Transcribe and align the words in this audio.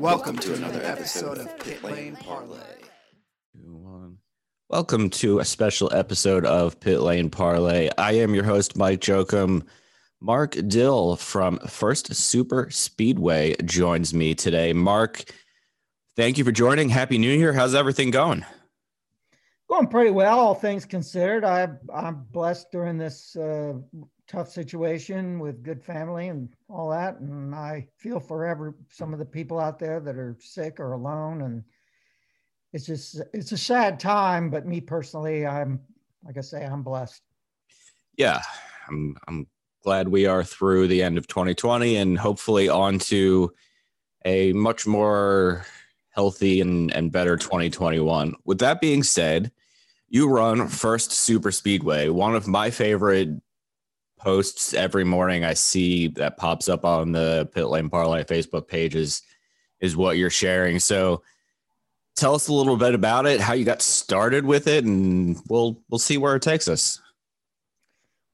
Welcome 0.00 0.38
to 0.38 0.54
another 0.54 0.80
episode 0.82 1.36
of 1.36 1.58
Pit 1.58 1.84
Lane 1.84 2.16
Parlay. 2.16 2.56
Welcome 4.70 5.10
to 5.10 5.40
a 5.40 5.44
special 5.44 5.92
episode 5.92 6.46
of 6.46 6.80
Pit 6.80 7.00
Lane 7.00 7.28
Parlay. 7.28 7.90
I 7.98 8.12
am 8.12 8.34
your 8.34 8.44
host, 8.44 8.78
Mike 8.78 9.00
Jokum. 9.00 9.66
Mark 10.18 10.56
Dill 10.68 11.16
from 11.16 11.58
First 11.68 12.14
Super 12.14 12.70
Speedway 12.70 13.54
joins 13.66 14.14
me 14.14 14.34
today. 14.34 14.72
Mark, 14.72 15.22
thank 16.16 16.38
you 16.38 16.44
for 16.44 16.52
joining. 16.52 16.88
Happy 16.88 17.18
New 17.18 17.36
Year. 17.36 17.52
How's 17.52 17.74
everything 17.74 18.10
going? 18.10 18.46
Going 19.68 19.88
pretty 19.88 20.12
well, 20.12 20.40
all 20.40 20.54
things 20.54 20.86
considered. 20.86 21.44
I, 21.44 21.68
I'm 21.94 22.24
blessed 22.30 22.68
during 22.72 22.96
this 22.96 23.36
uh, 23.36 23.74
tough 24.30 24.48
situation 24.48 25.40
with 25.40 25.64
good 25.64 25.82
family 25.82 26.28
and 26.28 26.48
all 26.68 26.90
that. 26.90 27.18
And 27.18 27.54
I 27.54 27.88
feel 27.96 28.20
forever 28.20 28.76
some 28.88 29.12
of 29.12 29.18
the 29.18 29.24
people 29.24 29.58
out 29.58 29.78
there 29.78 29.98
that 29.98 30.16
are 30.16 30.36
sick 30.38 30.78
or 30.78 30.92
alone. 30.92 31.42
And 31.42 31.64
it's 32.72 32.86
just, 32.86 33.20
it's 33.32 33.50
a 33.50 33.58
sad 33.58 33.98
time. 33.98 34.48
But 34.48 34.66
me 34.66 34.80
personally, 34.80 35.46
I'm, 35.46 35.80
like 36.24 36.38
I 36.38 36.42
say, 36.42 36.64
I'm 36.64 36.82
blessed. 36.82 37.22
Yeah, 38.16 38.40
I'm, 38.88 39.16
I'm 39.26 39.48
glad 39.82 40.08
we 40.08 40.26
are 40.26 40.44
through 40.44 40.86
the 40.86 41.02
end 41.02 41.18
of 41.18 41.26
2020 41.26 41.96
and 41.96 42.16
hopefully 42.16 42.68
on 42.68 42.98
to 42.98 43.52
a 44.24 44.52
much 44.52 44.86
more 44.86 45.66
healthy 46.10 46.60
and, 46.60 46.92
and 46.92 47.10
better 47.10 47.36
2021. 47.36 48.34
With 48.44 48.58
that 48.60 48.80
being 48.80 49.02
said, 49.02 49.50
you 50.08 50.28
run 50.28 50.68
First 50.68 51.12
Super 51.12 51.50
Speedway, 51.50 52.08
one 52.10 52.36
of 52.36 52.46
my 52.46 52.70
favorite 52.70 53.30
posts 54.20 54.74
every 54.74 55.04
morning 55.04 55.44
I 55.44 55.54
see 55.54 56.08
that 56.08 56.36
pops 56.36 56.68
up 56.68 56.84
on 56.84 57.12
the 57.12 57.48
Pit 57.54 57.66
Lane 57.66 57.88
Parlay 57.88 58.24
Facebook 58.24 58.68
page 58.68 58.94
is, 58.94 59.22
is 59.80 59.96
what 59.96 60.18
you're 60.18 60.30
sharing. 60.30 60.78
So 60.78 61.22
tell 62.16 62.34
us 62.34 62.48
a 62.48 62.52
little 62.52 62.76
bit 62.76 62.94
about 62.94 63.26
it, 63.26 63.40
how 63.40 63.54
you 63.54 63.64
got 63.64 63.82
started 63.82 64.44
with 64.44 64.66
it, 64.66 64.84
and 64.84 65.38
we'll 65.48 65.80
we'll 65.88 65.98
see 65.98 66.18
where 66.18 66.36
it 66.36 66.42
takes 66.42 66.68
us. 66.68 67.00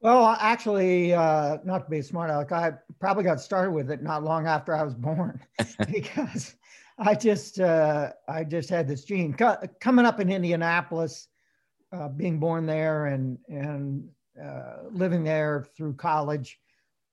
Well, 0.01 0.37
actually, 0.39 1.13
uh, 1.13 1.57
not 1.63 1.85
to 1.85 1.89
be 1.89 2.01
smart 2.01 2.29
aleck, 2.29 2.51
I 2.51 2.73
probably 2.99 3.23
got 3.23 3.41
started 3.41 3.71
with 3.71 3.89
it 3.89 4.03
not 4.03 4.23
long 4.23 4.45
after 4.45 4.75
I 4.75 4.83
was 4.83 4.93
born 4.93 5.39
because 5.91 6.55
I 6.99 7.15
just 7.15 7.59
uh, 7.59 8.11
I 8.27 8.43
just 8.43 8.69
had 8.69 8.87
this 8.87 9.05
gene 9.05 9.33
Co- 9.33 9.57
coming 9.79 10.05
up 10.05 10.19
in 10.19 10.31
Indianapolis, 10.31 11.29
uh, 11.91 12.09
being 12.09 12.39
born 12.39 12.65
there 12.65 13.07
and 13.07 13.37
and 13.47 14.09
living 14.91 15.23
there 15.23 15.65
through 15.75 15.93
college. 15.95 16.59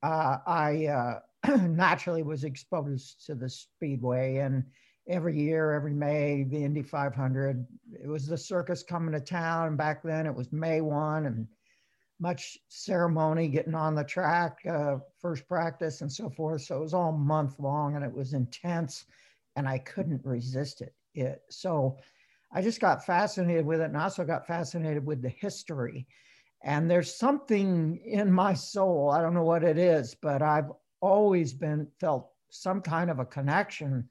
Uh, 0.03 0.39
I 0.47 0.87
uh, 0.87 1.21
naturally 1.57 2.23
was 2.23 2.45
exposed 2.45 3.25
to 3.27 3.35
the 3.35 3.49
speedway, 3.49 4.37
and 4.37 4.65
every 5.09 5.39
year, 5.39 5.73
every 5.73 5.95
May, 5.95 6.45
the 6.45 6.62
Indy 6.62 6.83
500. 6.83 7.67
It 8.03 8.09
was 8.09 8.27
the 8.27 8.39
circus 8.39 8.83
coming 8.83 9.12
to 9.12 9.21
town. 9.21 9.69
And 9.69 9.79
Back 9.79 10.03
then, 10.03 10.27
it 10.27 10.35
was 10.35 10.53
May 10.53 10.81
one 10.81 11.27
and 11.27 11.47
much 12.21 12.59
ceremony 12.69 13.49
getting 13.49 13.75
on 13.75 13.95
the 13.95 14.05
track, 14.05 14.59
uh, 14.67 14.97
first 15.21 15.47
practice, 15.49 16.01
and 16.01 16.11
so 16.11 16.31
forth. 16.31 16.62
So 16.62 16.77
it 16.79 16.83
was 16.83 16.95
all 16.95 17.12
month 17.12 17.59
long, 17.59 17.97
and 17.97 18.05
it 18.05 18.12
was 18.12 18.35
intense, 18.35 19.05
and 19.56 19.69
I 19.69 19.79
couldn't 19.79 20.25
resist 20.25 20.81
it. 20.81 20.95
It 21.15 21.43
so 21.51 21.99
I 22.53 22.62
just 22.62 22.81
got 22.81 23.05
fascinated 23.05 23.67
with 23.67 23.81
it, 23.81 23.85
and 23.85 23.97
also 23.97 24.25
got 24.25 24.47
fascinated 24.47 25.05
with 25.05 25.23
the 25.23 25.29
history. 25.29 26.06
And 26.65 26.91
there's 26.91 27.15
something 27.15 28.01
in 28.07 28.33
my 28.33 28.55
soul. 28.55 29.11
I 29.11 29.21
don't 29.21 29.35
know 29.35 29.45
what 29.45 29.63
it 29.63 29.77
is, 29.77 30.15
but 30.15 30.41
I've 30.41 30.73
always 31.03 31.53
been 31.53 31.87
felt 32.01 32.31
some 32.49 32.81
kind 32.81 33.11
of 33.11 33.19
a 33.19 33.27
connection 33.27 34.09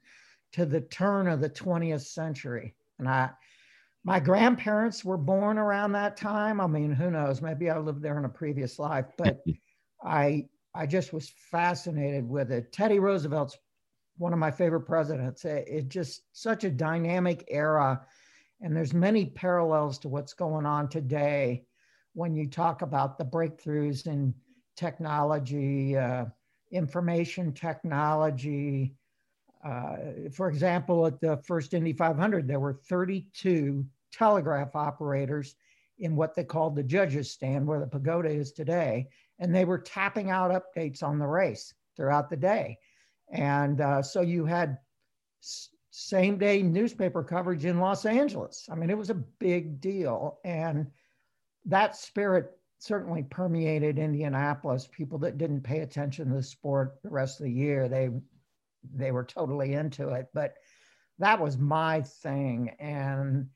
to 0.52 0.64
the 0.64 0.82
turn 0.82 1.26
of 1.26 1.40
the 1.40 1.50
20th 1.50 2.06
century. 2.06 2.76
And 3.00 3.08
I, 3.08 3.30
my 4.04 4.20
grandparents 4.20 5.04
were 5.04 5.16
born 5.16 5.58
around 5.58 5.92
that 5.92 6.16
time. 6.16 6.60
I 6.60 6.68
mean, 6.68 6.92
who 6.92 7.10
knows? 7.10 7.42
Maybe 7.42 7.70
I 7.70 7.78
lived 7.78 8.02
there 8.02 8.18
in 8.18 8.24
a 8.24 8.28
previous 8.28 8.78
life, 8.78 9.06
but 9.18 9.42
I, 10.04 10.46
I 10.76 10.86
just 10.86 11.12
was 11.12 11.32
fascinated 11.50 12.28
with 12.28 12.52
it. 12.52 12.72
Teddy 12.72 13.00
Roosevelt's 13.00 13.58
one 14.16 14.32
of 14.32 14.38
my 14.38 14.52
favorite 14.52 14.82
presidents. 14.82 15.44
It, 15.44 15.66
it 15.66 15.88
just 15.88 16.22
such 16.32 16.62
a 16.62 16.70
dynamic 16.70 17.44
era, 17.48 18.00
and 18.60 18.76
there's 18.76 18.94
many 18.94 19.26
parallels 19.26 19.98
to 20.00 20.08
what's 20.08 20.34
going 20.34 20.66
on 20.66 20.88
today 20.88 21.64
when 22.14 22.34
you 22.34 22.48
talk 22.48 22.82
about 22.82 23.18
the 23.18 23.24
breakthroughs 23.24 24.06
in 24.06 24.34
technology, 24.76 25.96
uh, 25.96 26.24
information 26.70 27.52
technology. 27.52 28.94
Uh, 29.64 29.96
for 30.32 30.48
example, 30.48 31.06
at 31.06 31.20
the 31.20 31.36
first 31.38 31.74
Indy 31.74 31.92
500, 31.92 32.46
there 32.46 32.60
were 32.60 32.80
32 32.88 33.84
telegraph 34.12 34.74
operators 34.74 35.56
in 35.98 36.16
what 36.16 36.34
they 36.34 36.44
called 36.44 36.74
the 36.74 36.82
judges 36.82 37.30
stand, 37.30 37.66
where 37.66 37.80
the 37.80 37.86
pagoda 37.86 38.28
is 38.28 38.52
today, 38.52 39.08
and 39.38 39.54
they 39.54 39.64
were 39.64 39.78
tapping 39.78 40.30
out 40.30 40.50
updates 40.50 41.02
on 41.02 41.18
the 41.18 41.26
race 41.26 41.72
throughout 41.96 42.28
the 42.28 42.36
day. 42.36 42.78
And 43.30 43.80
uh, 43.80 44.02
so 44.02 44.20
you 44.20 44.44
had 44.44 44.78
same 45.90 46.38
day 46.38 46.62
newspaper 46.62 47.22
coverage 47.22 47.64
in 47.64 47.78
Los 47.78 48.04
Angeles. 48.04 48.68
I 48.70 48.74
mean, 48.74 48.90
it 48.90 48.98
was 48.98 49.10
a 49.10 49.14
big 49.14 49.80
deal. 49.80 50.38
And 50.44 50.90
that 51.66 51.96
spirit 51.96 52.50
certainly 52.78 53.22
permeated 53.22 53.98
Indianapolis. 53.98 54.88
People 54.90 55.18
that 55.18 55.38
didn't 55.38 55.62
pay 55.62 55.80
attention 55.80 56.28
to 56.28 56.34
the 56.34 56.42
sport 56.42 56.98
the 57.02 57.10
rest 57.10 57.40
of 57.40 57.44
the 57.44 57.52
year, 57.52 57.88
they 57.88 58.10
they 58.94 59.12
were 59.12 59.24
totally 59.24 59.72
into 59.72 60.10
it. 60.10 60.28
But 60.34 60.54
that 61.18 61.40
was 61.40 61.56
my 61.56 62.02
thing, 62.02 62.70
and 62.78 63.48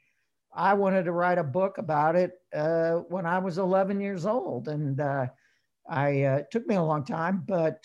I 0.53 0.75
wanted 0.75 1.05
to 1.05 1.13
write 1.13 1.39
a 1.39 1.45
book 1.45 1.79
about 1.79 2.17
it 2.17 2.33
uh, 2.55 2.95
when 3.09 3.27
I 3.27 3.39
was 3.39 3.59
11 3.59 4.01
years 4.01 4.25
old, 4.25 4.69
and 4.69 5.01
uh, 5.01 5.27
I 5.89 6.23
uh, 6.23 6.37
it 6.37 6.51
took 6.51 6.67
me 6.67 6.77
a 6.77 6.83
long 6.83 7.05
time, 7.05 7.45
but 7.47 7.81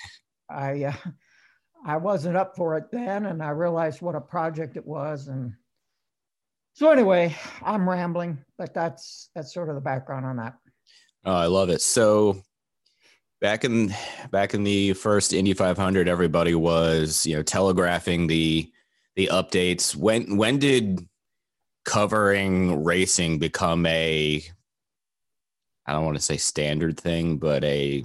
I 0.50 0.85
uh, 0.85 0.94
I 1.85 1.97
wasn't 1.97 2.38
up 2.38 2.55
for 2.55 2.78
it 2.78 2.91
then, 2.91 3.25
and 3.25 3.44
I 3.44 3.50
realized 3.50 4.01
what 4.01 4.16
a 4.16 4.22
project 4.22 4.78
it 4.78 4.85
was, 4.85 5.28
and 5.28 5.53
so 6.73 6.90
anyway, 6.90 7.35
I'm 7.61 7.87
rambling, 7.87 8.40
but 8.58 8.73
that's 8.73 9.29
that's 9.35 9.53
sort 9.53 9.70
of 9.70 9.75
the 9.75 9.81
background 9.81 10.25
on 10.25 10.37
that. 10.37 10.55
Oh, 11.25 11.34
I 11.34 11.46
love 11.46 11.70
it. 11.70 11.81
So 11.81 12.41
back 13.41 13.64
in 13.64 13.93
back 14.31 14.53
in 14.53 14.64
the 14.64 14.93
first 14.93 15.34
Indy 15.34 15.53
500, 15.53 16.08
everybody 16.08 16.55
was 16.55 17.25
you 17.25 17.35
know 17.35 17.43
telegraphing 17.43 18.28
the 18.28 18.72
the 19.16 19.29
updates. 19.31 19.96
When 19.96 20.37
when 20.37 20.58
did 20.58 21.08
covering 21.85 22.84
racing 22.84 23.40
become 23.40 23.85
a 23.85 24.43
I 25.85 25.91
don't 25.91 26.05
want 26.05 26.17
to 26.17 26.23
say 26.23 26.37
standard 26.37 26.99
thing, 26.99 27.37
but 27.37 27.64
a 27.64 28.03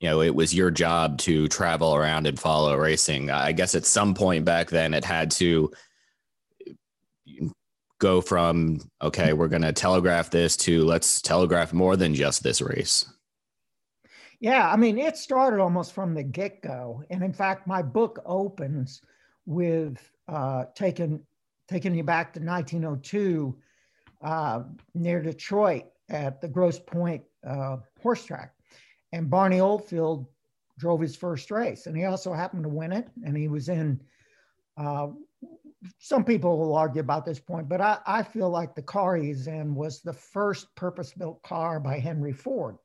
you 0.00 0.08
know 0.08 0.20
it 0.20 0.34
was 0.34 0.54
your 0.54 0.70
job 0.70 1.18
to 1.18 1.48
travel 1.48 1.96
around 1.96 2.26
and 2.26 2.38
follow 2.38 2.76
racing. 2.76 3.30
I 3.30 3.52
guess 3.52 3.74
at 3.74 3.86
some 3.86 4.14
point 4.14 4.44
back 4.44 4.70
then 4.70 4.94
it 4.94 5.04
had 5.04 5.30
to 5.32 5.72
go 7.98 8.20
from 8.20 8.80
okay 9.02 9.32
we're 9.32 9.48
going 9.48 9.62
to 9.62 9.72
telegraph 9.72 10.30
this 10.30 10.56
to 10.56 10.84
let's 10.84 11.20
telegraph 11.20 11.72
more 11.72 11.96
than 11.96 12.14
just 12.14 12.42
this 12.42 12.60
race 12.60 13.04
Yeah, 14.40 14.70
I 14.70 14.76
mean, 14.76 14.98
it 14.98 15.16
started 15.16 15.60
almost 15.60 15.92
from 15.92 16.14
the 16.14 16.22
get 16.22 16.62
go. 16.62 17.02
And 17.10 17.22
in 17.24 17.32
fact, 17.32 17.66
my 17.66 17.82
book 17.82 18.20
opens 18.24 19.00
with 19.46 19.98
uh, 20.28 20.66
taking 20.74 21.20
taking 21.68 21.94
you 21.94 22.04
back 22.04 22.32
to 22.32 22.40
1902 22.40 23.56
uh, 24.22 24.62
near 24.94 25.20
Detroit 25.20 25.84
at 26.08 26.40
the 26.40 26.48
Grosse 26.48 26.78
Pointe 26.78 27.24
uh, 27.46 27.78
horse 28.00 28.24
track. 28.24 28.54
And 29.12 29.28
Barney 29.28 29.60
Oldfield 29.60 30.26
drove 30.78 31.00
his 31.00 31.16
first 31.16 31.50
race, 31.50 31.86
and 31.86 31.96
he 31.96 32.04
also 32.04 32.32
happened 32.32 32.62
to 32.62 32.68
win 32.68 32.92
it. 32.92 33.08
And 33.24 33.36
he 33.36 33.48
was 33.48 33.68
in. 33.68 34.00
Some 35.98 36.24
people 36.24 36.58
will 36.58 36.74
argue 36.74 37.00
about 37.00 37.24
this 37.24 37.38
point, 37.38 37.68
but 37.68 37.80
I, 37.80 37.98
I 38.06 38.22
feel 38.22 38.50
like 38.50 38.74
the 38.74 38.82
car 38.82 39.16
he's 39.16 39.46
in 39.46 39.74
was 39.74 40.00
the 40.00 40.12
first 40.12 40.74
purpose-built 40.74 41.42
car 41.42 41.78
by 41.78 41.98
Henry 41.98 42.32
Ford. 42.32 42.76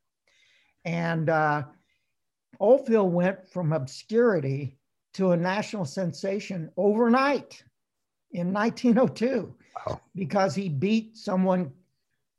And 0.86 1.30
uh, 1.30 1.64
Oldfield 2.60 3.12
went 3.12 3.48
from 3.48 3.74
obscurity 3.74 4.78
to 5.14 5.32
a 5.32 5.38
national 5.38 5.86
sensation 5.86 6.72
overnight 6.78 7.64
in 8.32 8.52
1902 8.52 9.56
wow. 9.88 10.02
because 10.16 10.56
he 10.56 10.70
beat 10.70 11.18
someone, 11.18 11.72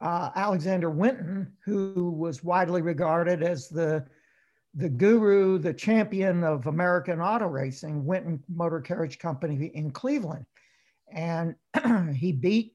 uh, 0.01 0.31
Alexander 0.35 0.91
Winton, 0.91 1.53
who 1.65 2.11
was 2.17 2.45
widely 2.45 2.83
regarded 2.83 3.43
as 3.43 3.69
the 3.69 4.05
the 4.75 4.89
guru, 4.89 5.59
the 5.59 5.73
champion 5.73 6.43
of 6.43 6.67
American 6.67 7.21
auto 7.21 7.47
racing, 7.47 8.05
Winton 8.05 8.43
Motor 8.49 8.81
Carriage 8.81 9.19
Company 9.19 9.71
in 9.75 9.91
Cleveland. 9.91 10.47
And 11.13 11.55
he 12.15 12.33
beat 12.33 12.75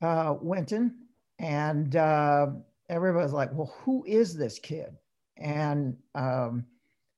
uh, 0.00 0.36
Winton, 0.40 0.96
and 1.38 1.96
uh, 1.96 2.48
everybody's 2.88 3.32
like, 3.32 3.52
well, 3.52 3.74
who 3.82 4.04
is 4.06 4.36
this 4.36 4.58
kid? 4.58 4.96
And 5.38 5.96
um, 6.14 6.64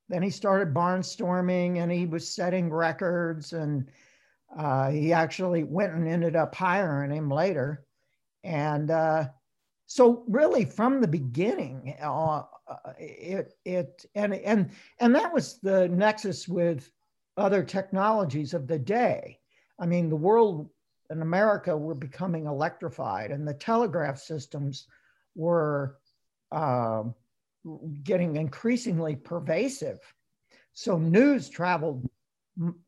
then 0.09 0.23
he 0.23 0.29
started 0.29 0.73
barnstorming 0.73 1.77
and 1.77 1.91
he 1.91 2.05
was 2.05 2.27
setting 2.27 2.71
records. 2.71 3.53
And 3.53 3.87
uh, 4.57 4.89
he 4.89 5.13
actually 5.13 5.63
went 5.63 5.93
and 5.93 6.07
ended 6.07 6.35
up 6.35 6.55
hiring 6.55 7.11
him 7.11 7.29
later. 7.29 7.85
And 8.43 8.89
uh, 8.89 9.25
so, 9.85 10.23
really, 10.27 10.65
from 10.65 11.01
the 11.01 11.07
beginning, 11.07 11.95
uh, 12.01 12.43
it 12.97 13.53
it 13.65 14.05
and 14.15 14.33
and 14.33 14.71
and 14.99 15.15
that 15.15 15.33
was 15.33 15.59
the 15.59 15.87
nexus 15.89 16.47
with 16.47 16.89
other 17.37 17.63
technologies 17.63 18.53
of 18.53 18.67
the 18.67 18.79
day. 18.79 19.39
I 19.79 19.85
mean, 19.85 20.09
the 20.09 20.15
world 20.15 20.69
in 21.09 21.21
America 21.21 21.75
were 21.75 21.95
becoming 21.95 22.45
electrified, 22.45 23.31
and 23.31 23.47
the 23.47 23.53
telegraph 23.53 24.17
systems 24.17 24.87
were 25.35 25.97
uh, 26.51 27.03
getting 28.03 28.37
increasingly 28.37 29.15
pervasive. 29.15 29.99
So 30.73 30.97
news 30.97 31.49
traveled 31.49 32.09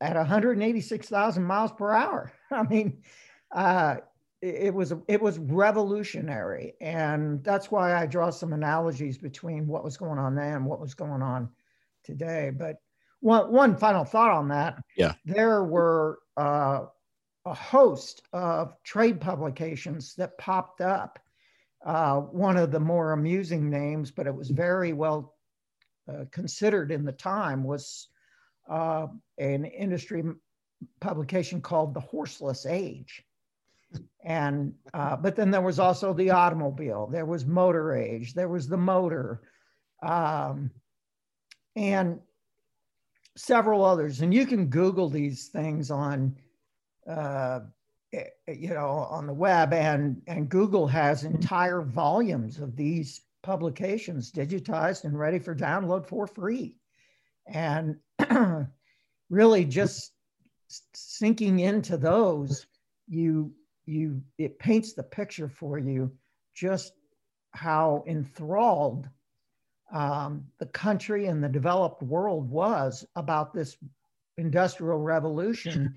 at 0.00 0.16
186,000 0.16 1.42
miles 1.42 1.72
per 1.72 1.92
hour. 1.92 2.32
I 2.50 2.62
mean, 2.62 3.02
uh, 3.52 3.96
it 4.40 4.72
was 4.72 4.92
it 5.08 5.20
was 5.20 5.38
revolutionary, 5.38 6.74
and 6.80 7.42
that's 7.42 7.70
why 7.70 7.94
I 7.94 8.06
draw 8.06 8.30
some 8.30 8.52
analogies 8.52 9.18
between 9.18 9.66
what 9.66 9.82
was 9.82 9.96
going 9.96 10.18
on 10.18 10.36
then 10.36 10.54
and 10.54 10.66
what 10.66 10.80
was 10.80 10.94
going 10.94 11.22
on 11.22 11.48
today. 12.04 12.52
But 12.56 12.76
one 13.20 13.52
one 13.52 13.76
final 13.76 14.04
thought 14.04 14.30
on 14.30 14.48
that. 14.48 14.78
Yeah, 14.96 15.14
there 15.24 15.64
were 15.64 16.20
uh, 16.36 16.84
a 17.46 17.54
host 17.54 18.22
of 18.32 18.80
trade 18.84 19.20
publications 19.20 20.14
that 20.14 20.38
popped 20.38 20.80
up. 20.80 21.18
Uh, 21.84 22.20
one 22.20 22.56
of 22.56 22.70
the 22.70 22.80
more 22.80 23.12
amusing 23.12 23.70
names, 23.70 24.10
but 24.10 24.26
it 24.26 24.34
was 24.34 24.50
very 24.50 24.92
well 24.92 25.34
uh, 26.08 26.24
considered 26.30 26.90
in 26.92 27.04
the 27.04 27.12
time, 27.12 27.64
was 27.64 28.08
uh, 28.68 29.06
an 29.38 29.64
industry 29.64 30.22
publication 31.00 31.60
called 31.60 31.94
The 31.94 32.00
Horseless 32.00 32.66
Age 32.66 33.24
and 34.24 34.72
uh, 34.94 35.16
but 35.16 35.36
then 35.36 35.50
there 35.50 35.60
was 35.60 35.78
also 35.78 36.12
the 36.12 36.30
automobile 36.30 37.08
there 37.10 37.26
was 37.26 37.46
motor 37.46 37.94
age 37.94 38.34
there 38.34 38.48
was 38.48 38.68
the 38.68 38.76
motor 38.76 39.42
um, 40.02 40.70
and 41.76 42.20
several 43.38 43.84
others. 43.84 44.20
And 44.20 44.34
you 44.34 44.44
can 44.46 44.66
google 44.66 45.08
these 45.08 45.48
things 45.48 45.90
on 45.90 46.36
uh, 47.08 47.60
eh, 48.12 48.24
you 48.48 48.70
know 48.70 48.88
on 48.88 49.26
the 49.26 49.32
web 49.32 49.72
and 49.72 50.20
and 50.26 50.48
google 50.48 50.86
has 50.86 51.24
entire 51.24 51.80
volumes 51.80 52.58
of 52.58 52.76
these 52.76 53.22
publications 53.42 54.30
digitized 54.30 55.04
and 55.04 55.18
ready 55.18 55.38
for 55.38 55.54
download 55.54 56.06
for 56.06 56.26
free. 56.26 56.76
And 57.46 57.96
really 59.30 59.64
just 59.64 60.12
sinking 60.92 61.60
into 61.60 61.96
those 61.96 62.66
you 63.08 63.52
you 63.88 64.22
it 64.36 64.58
paints 64.58 64.92
the 64.92 65.02
picture 65.02 65.48
for 65.48 65.78
you 65.78 66.12
just 66.54 66.92
how 67.52 68.04
enthralled 68.06 69.08
um, 69.92 70.44
the 70.58 70.66
country 70.66 71.26
and 71.26 71.42
the 71.42 71.48
developed 71.48 72.02
world 72.02 72.50
was 72.50 73.06
about 73.16 73.54
this 73.54 73.76
industrial 74.36 74.98
revolution. 74.98 75.94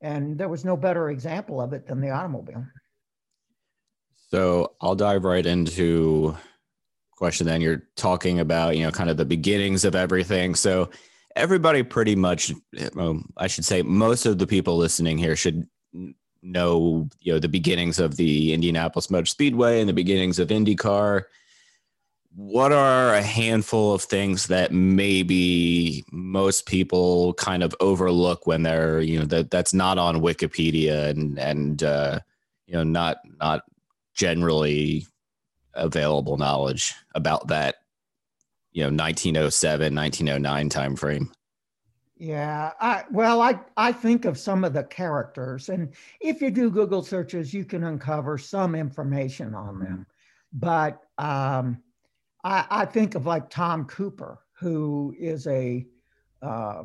And 0.00 0.38
there 0.38 0.48
was 0.48 0.64
no 0.64 0.76
better 0.76 1.10
example 1.10 1.60
of 1.60 1.72
it 1.72 1.86
than 1.86 2.00
the 2.00 2.10
automobile. 2.10 2.64
So 4.30 4.74
i'll 4.80 4.94
dive 4.94 5.24
right 5.24 5.44
into 5.44 6.36
question 7.16 7.46
then. 7.46 7.60
You're 7.60 7.82
talking 7.96 8.38
about 8.38 8.76
you 8.76 8.84
know 8.84 8.92
kind 8.92 9.10
of 9.10 9.16
the 9.16 9.24
beginnings 9.24 9.84
of 9.84 9.96
everything. 9.96 10.54
So 10.54 10.90
everybody 11.34 11.82
pretty 11.82 12.16
much 12.16 12.52
well, 12.94 13.22
i 13.36 13.46
should 13.46 13.64
say 13.64 13.82
most 13.82 14.26
of 14.26 14.38
the 14.38 14.46
people 14.46 14.76
listening 14.76 15.16
here 15.18 15.36
should 15.36 15.66
know 16.42 17.08
you 17.20 17.32
know 17.32 17.38
the 17.38 17.48
beginnings 17.48 17.98
of 17.98 18.16
the 18.16 18.52
Indianapolis 18.52 19.10
Motor 19.10 19.26
Speedway 19.26 19.80
and 19.80 19.88
the 19.88 19.94
beginnings 19.94 20.38
of 20.38 20.48
IndyCar. 20.48 21.24
What 22.34 22.72
are 22.72 23.14
a 23.14 23.22
handful 23.22 23.94
of 23.94 24.02
things 24.02 24.46
that 24.46 24.72
maybe 24.72 26.04
most 26.12 26.66
people 26.66 27.34
kind 27.34 27.62
of 27.62 27.74
overlook 27.80 28.46
when 28.46 28.62
they're 28.62 29.00
you 29.00 29.18
know 29.18 29.24
that 29.26 29.50
that's 29.50 29.74
not 29.74 29.98
on 29.98 30.20
Wikipedia 30.20 31.08
and 31.08 31.38
and 31.38 31.82
uh, 31.82 32.20
you 32.66 32.74
know 32.74 32.84
not 32.84 33.18
not 33.40 33.62
generally 34.14 35.06
available 35.74 36.36
knowledge 36.36 36.94
about 37.14 37.48
that 37.48 37.76
you 38.72 38.82
know 38.82 38.88
1907 38.88 39.94
1909 39.94 40.70
timeframe 40.70 41.30
yeah, 42.18 42.72
I, 42.80 43.04
well, 43.12 43.40
I, 43.40 43.60
I 43.76 43.92
think 43.92 44.24
of 44.24 44.36
some 44.36 44.64
of 44.64 44.72
the 44.72 44.82
characters, 44.82 45.68
and 45.68 45.94
if 46.20 46.42
you 46.42 46.50
do 46.50 46.68
Google 46.68 47.02
searches, 47.02 47.54
you 47.54 47.64
can 47.64 47.84
uncover 47.84 48.38
some 48.38 48.74
information 48.74 49.54
on 49.54 49.78
them. 49.78 50.06
But 50.52 51.04
um, 51.18 51.80
I, 52.42 52.66
I 52.70 52.84
think 52.86 53.14
of 53.14 53.26
like 53.26 53.50
Tom 53.50 53.84
Cooper, 53.84 54.40
who 54.52 55.14
is 55.16 55.46
a 55.46 55.86
uh, 56.42 56.84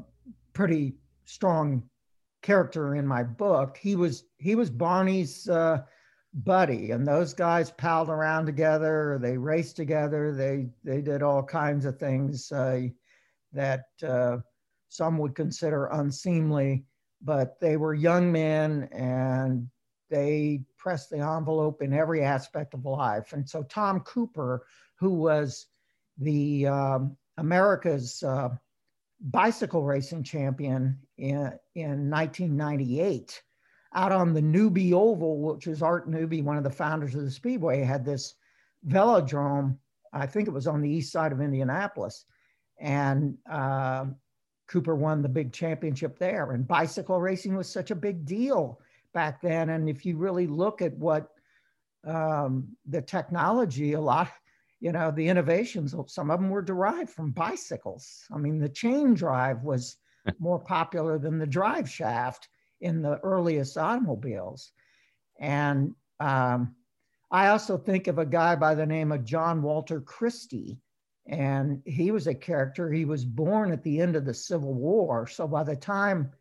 pretty 0.54 0.94
strong 1.26 1.84
character 2.44 2.96
in 2.96 3.08
my 3.08 3.24
book. 3.24 3.78
He 3.78 3.96
was 3.96 4.26
he 4.38 4.54
was 4.54 4.70
Barney's 4.70 5.50
uh, 5.50 5.82
buddy, 6.34 6.92
and 6.92 7.08
those 7.08 7.34
guys 7.34 7.72
palled 7.72 8.10
around 8.10 8.46
together. 8.46 9.18
They 9.20 9.38
raced 9.38 9.78
together. 9.78 10.32
They 10.32 10.68
they 10.84 11.02
did 11.02 11.24
all 11.24 11.42
kinds 11.42 11.86
of 11.86 11.98
things 11.98 12.52
uh, 12.52 12.82
that 13.52 13.86
uh, 14.04 14.38
some 14.94 15.18
would 15.18 15.34
consider 15.34 15.88
unseemly, 15.88 16.86
but 17.20 17.60
they 17.60 17.78
were 17.78 17.96
young 17.96 18.32
men 18.32 18.88
and 18.92 19.68
they 20.12 20.62
pressed 20.78 21.10
the 21.10 21.18
envelope 21.18 21.82
in 21.82 21.94
every 21.94 22.24
aspect 22.24 22.76
of 22.76 22.86
life. 22.86 23.34
And 23.34 23.50
so 23.50 23.64
Tom 23.64 24.02
Cooper, 24.02 24.68
who 25.00 25.10
was 25.16 25.66
the 26.20 26.68
um, 26.68 27.18
America's 27.38 28.22
uh, 28.22 28.50
bicycle 29.20 29.84
racing 29.84 30.22
champion 30.22 31.00
in, 31.18 31.58
in 31.74 32.12
1998, 32.12 33.42
out 33.96 34.12
on 34.12 34.34
the 34.36 34.42
Newby 34.44 34.94
Oval, 34.94 35.42
which 35.42 35.66
is 35.66 35.82
Art 35.82 36.08
Newby, 36.08 36.44
one 36.44 36.58
of 36.58 36.64
the 36.64 36.70
founders 36.70 37.16
of 37.16 37.24
the 37.24 37.32
Speedway, 37.32 37.82
had 37.82 38.06
this 38.06 38.36
velodrome. 38.88 39.78
I 40.14 40.28
think 40.28 40.48
it 40.48 40.54
was 40.54 40.68
on 40.68 40.82
the 40.82 40.90
east 40.90 41.12
side 41.12 41.32
of 41.32 41.42
Indianapolis. 41.42 42.26
And 42.80 43.38
uh, 43.50 44.06
Cooper 44.74 44.96
won 44.96 45.22
the 45.22 45.30
big 45.30 45.54
championship 45.54 46.18
there. 46.18 46.54
And 46.54 46.68
bicycle 46.68 47.22
racing 47.22 47.56
was 47.56 47.70
such 47.70 47.92
a 47.92 47.96
big 47.96 48.26
deal 48.26 48.82
back 49.14 49.40
then. 49.40 49.70
And 49.70 49.88
if 49.88 50.04
you 50.04 50.18
really 50.18 50.48
look 50.48 50.82
at 50.82 50.98
what 50.98 51.30
um, 52.08 52.68
the 52.88 53.04
technology, 53.04 53.94
a 53.94 54.02
lot, 54.02 54.30
you 54.80 54.92
know, 54.92 55.12
the 55.12 55.28
innovations, 55.28 55.94
some 56.08 56.32
of 56.32 56.40
them 56.40 56.50
were 56.50 56.64
derived 56.64 57.12
from 57.12 57.30
bicycles. 57.30 58.24
I 58.34 58.40
mean, 58.40 58.58
the 58.58 58.68
chain 58.68 59.14
drive 59.14 59.62
was 59.62 59.98
more 60.40 60.60
popular 60.60 61.20
than 61.20 61.38
the 61.38 61.46
drive 61.46 61.88
shaft 61.88 62.50
in 62.82 63.04
the 63.04 63.20
earliest 63.20 63.78
automobiles. 63.78 64.72
And 65.40 65.94
um, 66.20 66.76
I 67.30 67.50
also 67.50 67.78
think 67.78 68.08
of 68.08 68.18
a 68.18 68.26
guy 68.26 68.56
by 68.56 68.74
the 68.74 68.88
name 68.88 69.12
of 69.12 69.24
John 69.24 69.62
Walter 69.62 70.02
Christie, 70.02 70.80
and 71.26 71.82
he 71.86 72.12
was 72.12 72.28
a 72.28 72.34
character. 72.34 72.92
He 72.92 73.06
was 73.06 73.24
born 73.24 73.72
at 73.72 73.84
the 73.84 74.02
end 74.02 74.16
of 74.16 74.26
the 74.26 74.34
Civil 74.34 74.74
War. 74.74 75.28
So 75.28 75.48
by 75.48 75.64
the 75.64 75.76
time 75.76 76.32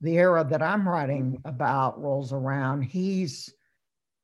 the 0.00 0.18
era 0.18 0.44
that 0.44 0.62
I'm 0.62 0.88
writing 0.88 1.40
about 1.44 2.00
rolls 2.00 2.32
around, 2.32 2.82
he's, 2.82 3.52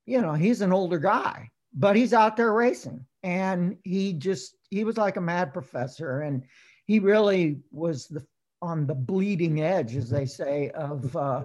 you 0.06 0.20
know, 0.20 0.32
he's 0.32 0.60
an 0.60 0.72
older 0.72 0.98
guy, 0.98 1.50
but 1.74 1.96
he's 1.96 2.12
out 2.12 2.36
there 2.36 2.52
racing. 2.52 3.04
And 3.22 3.76
he 3.84 4.14
just, 4.14 4.56
he 4.70 4.84
was 4.84 4.96
like 4.96 5.16
a 5.16 5.20
mad 5.20 5.52
professor. 5.52 6.22
And 6.22 6.44
he 6.86 6.98
really 6.98 7.60
was 7.70 8.08
the 8.08 8.26
on 8.62 8.86
the 8.86 8.94
bleeding 8.94 9.60
edge, 9.60 9.96
as 9.96 10.08
they 10.08 10.24
say, 10.24 10.70
of 10.70 11.14
uh, 11.16 11.42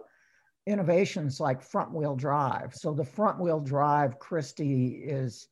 innovations 0.68 1.40
like 1.40 1.64
front 1.64 1.92
wheel 1.92 2.16
drive. 2.16 2.76
So 2.76 2.94
the 2.94 3.04
front 3.04 3.40
wheel 3.40 3.60
drive 3.60 4.20
Christie 4.20 5.02
is 5.04 5.48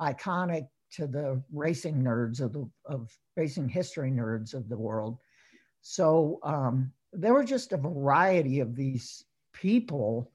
iconic 0.00 0.68
to 0.92 1.06
the 1.06 1.42
racing 1.52 2.02
nerds 2.02 2.40
of 2.40 2.52
the 2.52 2.68
of 2.86 3.10
racing 3.36 3.68
history 3.68 4.10
nerds 4.10 4.54
of 4.54 4.68
the 4.68 4.78
world. 4.78 5.18
So 5.80 6.40
um, 6.42 6.92
there 7.12 7.34
were 7.34 7.44
just 7.44 7.72
a 7.72 7.76
variety 7.76 8.60
of 8.60 8.74
these 8.74 9.24
people 9.52 10.30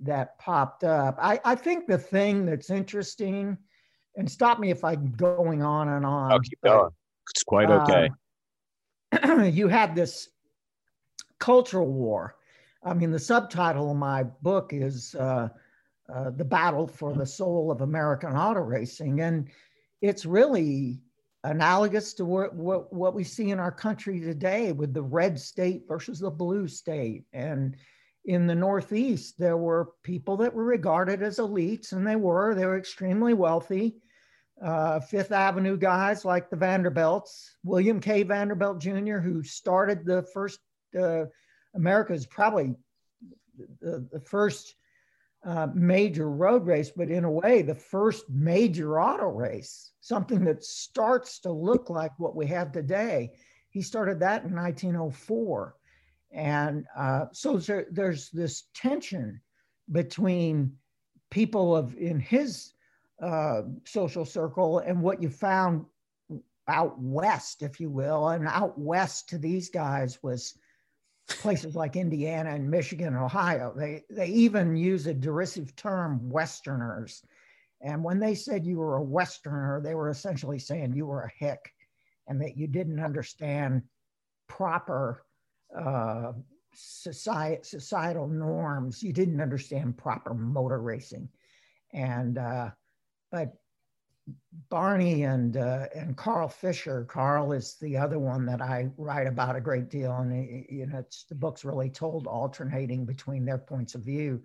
that 0.00 0.38
popped 0.38 0.84
up. 0.84 1.16
I, 1.20 1.40
I 1.44 1.54
think 1.54 1.86
the 1.86 1.98
thing 1.98 2.44
that's 2.46 2.70
interesting, 2.70 3.56
and 4.16 4.30
stop 4.30 4.58
me 4.58 4.70
if 4.70 4.84
I'm 4.84 5.12
going 5.12 5.62
on 5.62 5.88
and 5.88 6.04
on. 6.04 6.32
I'll 6.32 6.40
keep 6.40 6.60
going. 6.62 6.90
It's 7.30 7.42
quite 7.42 7.70
okay. 7.70 8.10
Uh, 9.12 9.42
you 9.52 9.68
had 9.68 9.94
this 9.94 10.28
cultural 11.38 11.86
war. 11.86 12.36
I 12.82 12.94
mean, 12.94 13.10
the 13.10 13.18
subtitle 13.18 13.90
of 13.90 13.96
my 13.96 14.22
book 14.22 14.70
is 14.72 15.14
uh, 15.16 15.48
uh, 16.12 16.30
The 16.30 16.44
Battle 16.44 16.86
for 16.86 17.12
the 17.12 17.26
Soul 17.26 17.70
of 17.70 17.80
American 17.80 18.32
Auto 18.32 18.60
Racing. 18.60 19.20
And 19.20 19.48
it's 20.00 20.26
really 20.26 21.00
analogous 21.44 22.14
to 22.14 22.24
what, 22.24 22.54
what, 22.54 22.92
what 22.92 23.14
we 23.14 23.24
see 23.24 23.50
in 23.50 23.60
our 23.60 23.72
country 23.72 24.20
today 24.20 24.72
with 24.72 24.92
the 24.92 25.02
red 25.02 25.38
state 25.38 25.84
versus 25.88 26.18
the 26.18 26.30
blue 26.30 26.66
state. 26.66 27.24
And 27.32 27.76
in 28.24 28.46
the 28.46 28.54
Northeast, 28.54 29.38
there 29.38 29.56
were 29.56 29.92
people 30.02 30.36
that 30.38 30.52
were 30.52 30.64
regarded 30.64 31.22
as 31.22 31.38
elites, 31.38 31.92
and 31.92 32.06
they 32.06 32.16
were. 32.16 32.54
They 32.54 32.66
were 32.66 32.78
extremely 32.78 33.34
wealthy. 33.34 33.96
Uh, 34.60 35.00
Fifth 35.00 35.32
Avenue 35.32 35.76
guys 35.76 36.24
like 36.24 36.50
the 36.50 36.56
Vanderbilts, 36.56 37.56
William 37.62 38.00
K. 38.00 38.22
Vanderbilt 38.22 38.80
Jr., 38.80 39.18
who 39.18 39.42
started 39.42 40.04
the 40.04 40.22
first, 40.34 40.58
uh, 40.98 41.24
America's 41.74 42.26
probably 42.26 42.74
the, 43.80 44.08
the 44.10 44.20
first 44.20 44.74
uh, 45.46 45.68
major 45.74 46.28
road 46.28 46.66
race, 46.66 46.90
but 46.90 47.08
in 47.08 47.24
a 47.24 47.30
way, 47.30 47.62
the 47.62 47.74
first 47.74 48.28
major 48.28 49.00
auto 49.00 49.28
race, 49.28 49.92
something 50.00 50.44
that 50.44 50.64
starts 50.64 51.38
to 51.40 51.52
look 51.52 51.88
like 51.88 52.10
what 52.18 52.34
we 52.34 52.46
have 52.46 52.72
today. 52.72 53.30
He 53.70 53.80
started 53.80 54.18
that 54.20 54.44
in 54.44 54.54
1904. 54.54 55.74
And 56.32 56.84
uh, 56.96 57.26
so 57.32 57.58
there, 57.58 57.86
there's 57.92 58.28
this 58.30 58.64
tension 58.74 59.40
between 59.92 60.72
people 61.30 61.76
of 61.76 61.96
in 61.96 62.18
his 62.18 62.72
uh, 63.22 63.62
social 63.84 64.24
circle 64.24 64.80
and 64.80 65.00
what 65.00 65.22
you 65.22 65.30
found 65.30 65.84
out 66.66 66.98
west, 66.98 67.62
if 67.62 67.78
you 67.78 67.88
will. 67.88 68.30
And 68.30 68.48
out 68.48 68.76
west 68.76 69.28
to 69.28 69.38
these 69.38 69.70
guys 69.70 70.18
was 70.24 70.58
places 71.28 71.74
like 71.74 71.96
Indiana 71.96 72.50
and 72.50 72.70
Michigan 72.70 73.08
and 73.08 73.16
Ohio. 73.16 73.72
They, 73.76 74.04
they 74.10 74.28
even 74.28 74.76
use 74.76 75.06
a 75.06 75.14
derisive 75.14 75.74
term, 75.76 76.28
Westerners. 76.28 77.22
And 77.80 78.02
when 78.02 78.18
they 78.18 78.34
said 78.34 78.64
you 78.64 78.78
were 78.78 78.96
a 78.96 79.02
Westerner, 79.02 79.80
they 79.82 79.94
were 79.94 80.08
essentially 80.08 80.58
saying 80.58 80.94
you 80.94 81.06
were 81.06 81.22
a 81.22 81.44
hick 81.44 81.72
and 82.26 82.40
that 82.40 82.56
you 82.56 82.66
didn't 82.66 83.00
understand 83.00 83.82
proper 84.48 85.24
uh, 85.76 86.32
society, 86.74 87.60
societal 87.62 88.28
norms. 88.28 89.02
You 89.02 89.12
didn't 89.12 89.40
understand 89.40 89.98
proper 89.98 90.34
motor 90.34 90.80
racing. 90.80 91.28
And, 91.92 92.38
uh, 92.38 92.70
but 93.30 93.52
Barney 94.68 95.22
and 95.24 95.56
uh, 95.56 95.86
and 95.94 96.16
Carl 96.16 96.48
Fisher. 96.48 97.04
Carl 97.04 97.52
is 97.52 97.76
the 97.80 97.96
other 97.96 98.18
one 98.18 98.44
that 98.46 98.60
I 98.60 98.88
write 98.96 99.26
about 99.26 99.56
a 99.56 99.60
great 99.60 99.88
deal, 99.88 100.12
and 100.12 100.66
you 100.68 100.86
know, 100.86 101.04
the 101.28 101.34
book's 101.34 101.64
really 101.64 101.90
told 101.90 102.26
alternating 102.26 103.04
between 103.04 103.44
their 103.44 103.58
points 103.58 103.94
of 103.94 104.02
view, 104.02 104.42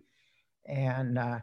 and 0.65 1.17
uh, 1.17 1.39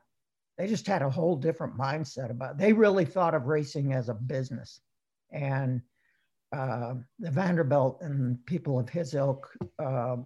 they 0.56 0.68
just 0.68 0.86
had 0.86 1.02
a 1.02 1.10
whole 1.10 1.36
different 1.36 1.76
mindset 1.76 2.30
about. 2.30 2.52
It. 2.52 2.58
They 2.58 2.72
really 2.72 3.04
thought 3.04 3.34
of 3.34 3.46
racing 3.46 3.92
as 3.92 4.08
a 4.08 4.14
business, 4.14 4.80
and 5.32 5.82
uh, 6.52 6.94
the 7.18 7.30
Vanderbilt 7.30 7.98
and 8.00 8.44
people 8.46 8.78
of 8.78 8.88
his 8.88 9.14
ilk 9.14 9.50
uh, 9.80 10.16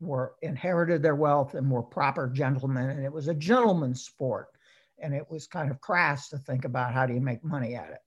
were 0.00 0.34
inherited 0.42 1.02
their 1.02 1.16
wealth 1.16 1.54
and 1.54 1.70
were 1.70 1.82
proper 1.82 2.28
gentlemen, 2.28 2.90
and 2.90 3.04
it 3.04 3.12
was 3.12 3.28
a 3.28 3.34
gentleman's 3.34 4.04
sport 4.04 4.53
and 5.04 5.14
it 5.14 5.30
was 5.30 5.46
kind 5.46 5.70
of 5.70 5.80
crass 5.80 6.30
to 6.30 6.38
think 6.38 6.64
about 6.64 6.94
how 6.94 7.06
do 7.06 7.12
you 7.12 7.20
make 7.20 7.44
money 7.44 7.74
at 7.74 7.90
it. 7.90 7.98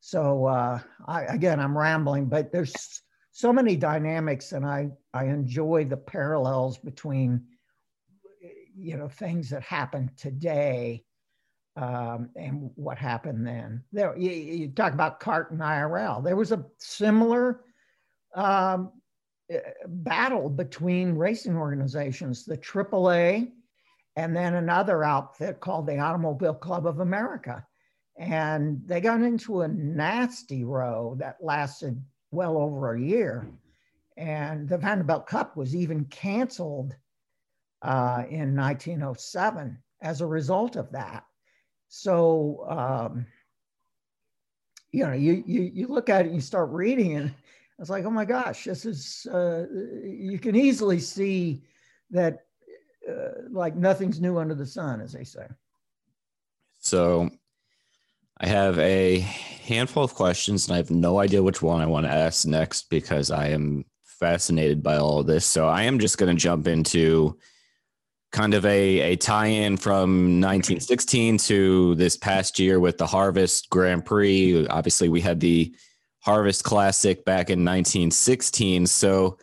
So 0.00 0.44
uh, 0.46 0.78
I, 1.06 1.22
again, 1.22 1.58
I'm 1.58 1.76
rambling, 1.76 2.26
but 2.26 2.52
there's 2.52 3.02
so 3.32 3.52
many 3.52 3.76
dynamics, 3.76 4.52
and 4.52 4.64
I 4.64 4.90
I 5.12 5.24
enjoy 5.24 5.86
the 5.86 5.96
parallels 5.96 6.78
between 6.78 7.44
you 8.76 8.96
know 8.96 9.08
things 9.08 9.50
that 9.50 9.62
happen 9.62 10.10
today 10.16 11.04
um, 11.76 12.30
and 12.36 12.70
what 12.76 12.98
happened 12.98 13.46
then. 13.46 13.82
There, 13.92 14.16
you, 14.16 14.30
you, 14.30 14.68
talk 14.68 14.92
about 14.92 15.20
CART 15.20 15.50
and 15.50 15.60
IRL. 15.60 16.22
There 16.22 16.36
was 16.36 16.52
a 16.52 16.64
similar 16.78 17.60
um, 18.34 18.92
eh, 19.50 19.60
battle 19.86 20.48
between 20.48 21.14
racing 21.14 21.56
organizations. 21.56 22.44
The 22.44 22.58
AAA 22.58 23.52
and 24.18 24.34
then 24.34 24.54
another 24.54 25.04
outfit 25.04 25.60
called 25.60 25.86
the 25.86 26.00
Automobile 26.00 26.52
Club 26.52 26.88
of 26.88 26.98
America. 26.98 27.64
And 28.18 28.82
they 28.84 29.00
got 29.00 29.22
into 29.22 29.60
a 29.60 29.68
nasty 29.68 30.64
row 30.64 31.14
that 31.20 31.36
lasted 31.40 32.02
well 32.32 32.58
over 32.58 32.92
a 32.92 33.00
year. 33.00 33.48
And 34.16 34.68
the 34.68 34.76
Vanderbilt 34.76 35.28
Cup 35.28 35.56
was 35.56 35.76
even 35.76 36.04
canceled 36.06 36.96
uh, 37.82 38.24
in 38.28 38.56
1907 38.56 39.78
as 40.02 40.20
a 40.20 40.26
result 40.26 40.74
of 40.74 40.90
that. 40.90 41.22
So, 41.86 42.66
um, 42.68 43.24
you 44.90 45.06
know, 45.06 45.12
you, 45.12 45.44
you, 45.46 45.62
you 45.62 45.86
look 45.86 46.08
at 46.08 46.26
it, 46.26 46.32
you 46.32 46.40
start 46.40 46.70
reading, 46.70 47.14
and 47.18 47.32
it's 47.78 47.88
like, 47.88 48.04
oh 48.04 48.10
my 48.10 48.24
gosh, 48.24 48.64
this 48.64 48.84
is, 48.84 49.28
uh, 49.32 49.66
you 50.02 50.40
can 50.40 50.56
easily 50.56 50.98
see 50.98 51.62
that 52.10 52.47
uh, 53.08 53.42
like 53.50 53.76
nothing's 53.76 54.20
new 54.20 54.38
under 54.38 54.54
the 54.54 54.66
sun, 54.66 55.00
as 55.00 55.12
they 55.12 55.24
say. 55.24 55.46
So 56.80 57.30
I 58.40 58.46
have 58.46 58.78
a 58.78 59.18
handful 59.18 60.04
of 60.04 60.14
questions, 60.14 60.66
and 60.66 60.74
I 60.74 60.76
have 60.76 60.90
no 60.90 61.18
idea 61.18 61.42
which 61.42 61.62
one 61.62 61.80
I 61.80 61.86
want 61.86 62.06
to 62.06 62.12
ask 62.12 62.46
next 62.46 62.90
because 62.90 63.30
I 63.30 63.48
am 63.48 63.84
fascinated 64.04 64.82
by 64.82 64.96
all 64.96 65.20
of 65.20 65.26
this. 65.26 65.44
So 65.44 65.66
I 65.68 65.82
am 65.84 65.98
just 65.98 66.18
going 66.18 66.34
to 66.34 66.40
jump 66.40 66.66
into 66.66 67.38
kind 68.30 68.54
of 68.54 68.64
a, 68.66 69.00
a 69.00 69.16
tie-in 69.16 69.76
from 69.76 70.40
1916 70.40 71.38
to 71.38 71.94
this 71.94 72.16
past 72.16 72.58
year 72.58 72.78
with 72.78 72.98
the 72.98 73.06
Harvest 73.06 73.70
Grand 73.70 74.04
Prix. 74.04 74.66
Obviously, 74.66 75.08
we 75.08 75.20
had 75.20 75.40
the 75.40 75.74
Harvest 76.20 76.64
Classic 76.64 77.24
back 77.24 77.48
in 77.48 77.64
1916. 77.64 78.86
So 78.86 79.38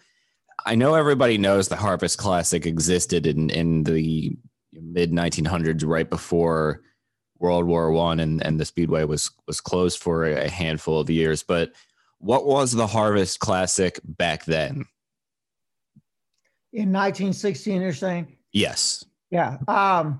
I 0.66 0.76
know 0.76 0.96
everybody 0.96 1.38
knows 1.38 1.68
the 1.68 1.76
Harvest 1.76 2.18
Classic 2.18 2.66
existed 2.66 3.28
in 3.28 3.50
in 3.52 3.84
the 3.84 4.36
mid 4.74 5.12
1900s, 5.12 5.86
right 5.86 6.10
before 6.10 6.82
World 7.40 7.66
War 7.66 7.92
One, 7.92 8.20
and 8.20 8.44
and 8.44 8.60
the 8.60 8.66
Speedway 8.66 9.04
was 9.04 9.32
was 9.48 9.62
closed 9.62 10.00
for 10.00 10.26
a 10.26 10.50
handful 10.50 11.00
of 11.00 11.10
years. 11.10 11.44
But 11.44 11.74
what 12.20 12.46
was 12.46 12.72
the 12.72 12.88
Harvest 12.88 13.40
Classic 13.40 14.00
back 14.04 14.46
then? 14.46 14.86
In 16.74 16.92
1916, 16.92 17.82
you're 17.82 17.94
saying? 17.94 18.36
Yes. 18.52 19.06
Yeah. 19.30 19.58
Um, 19.68 20.20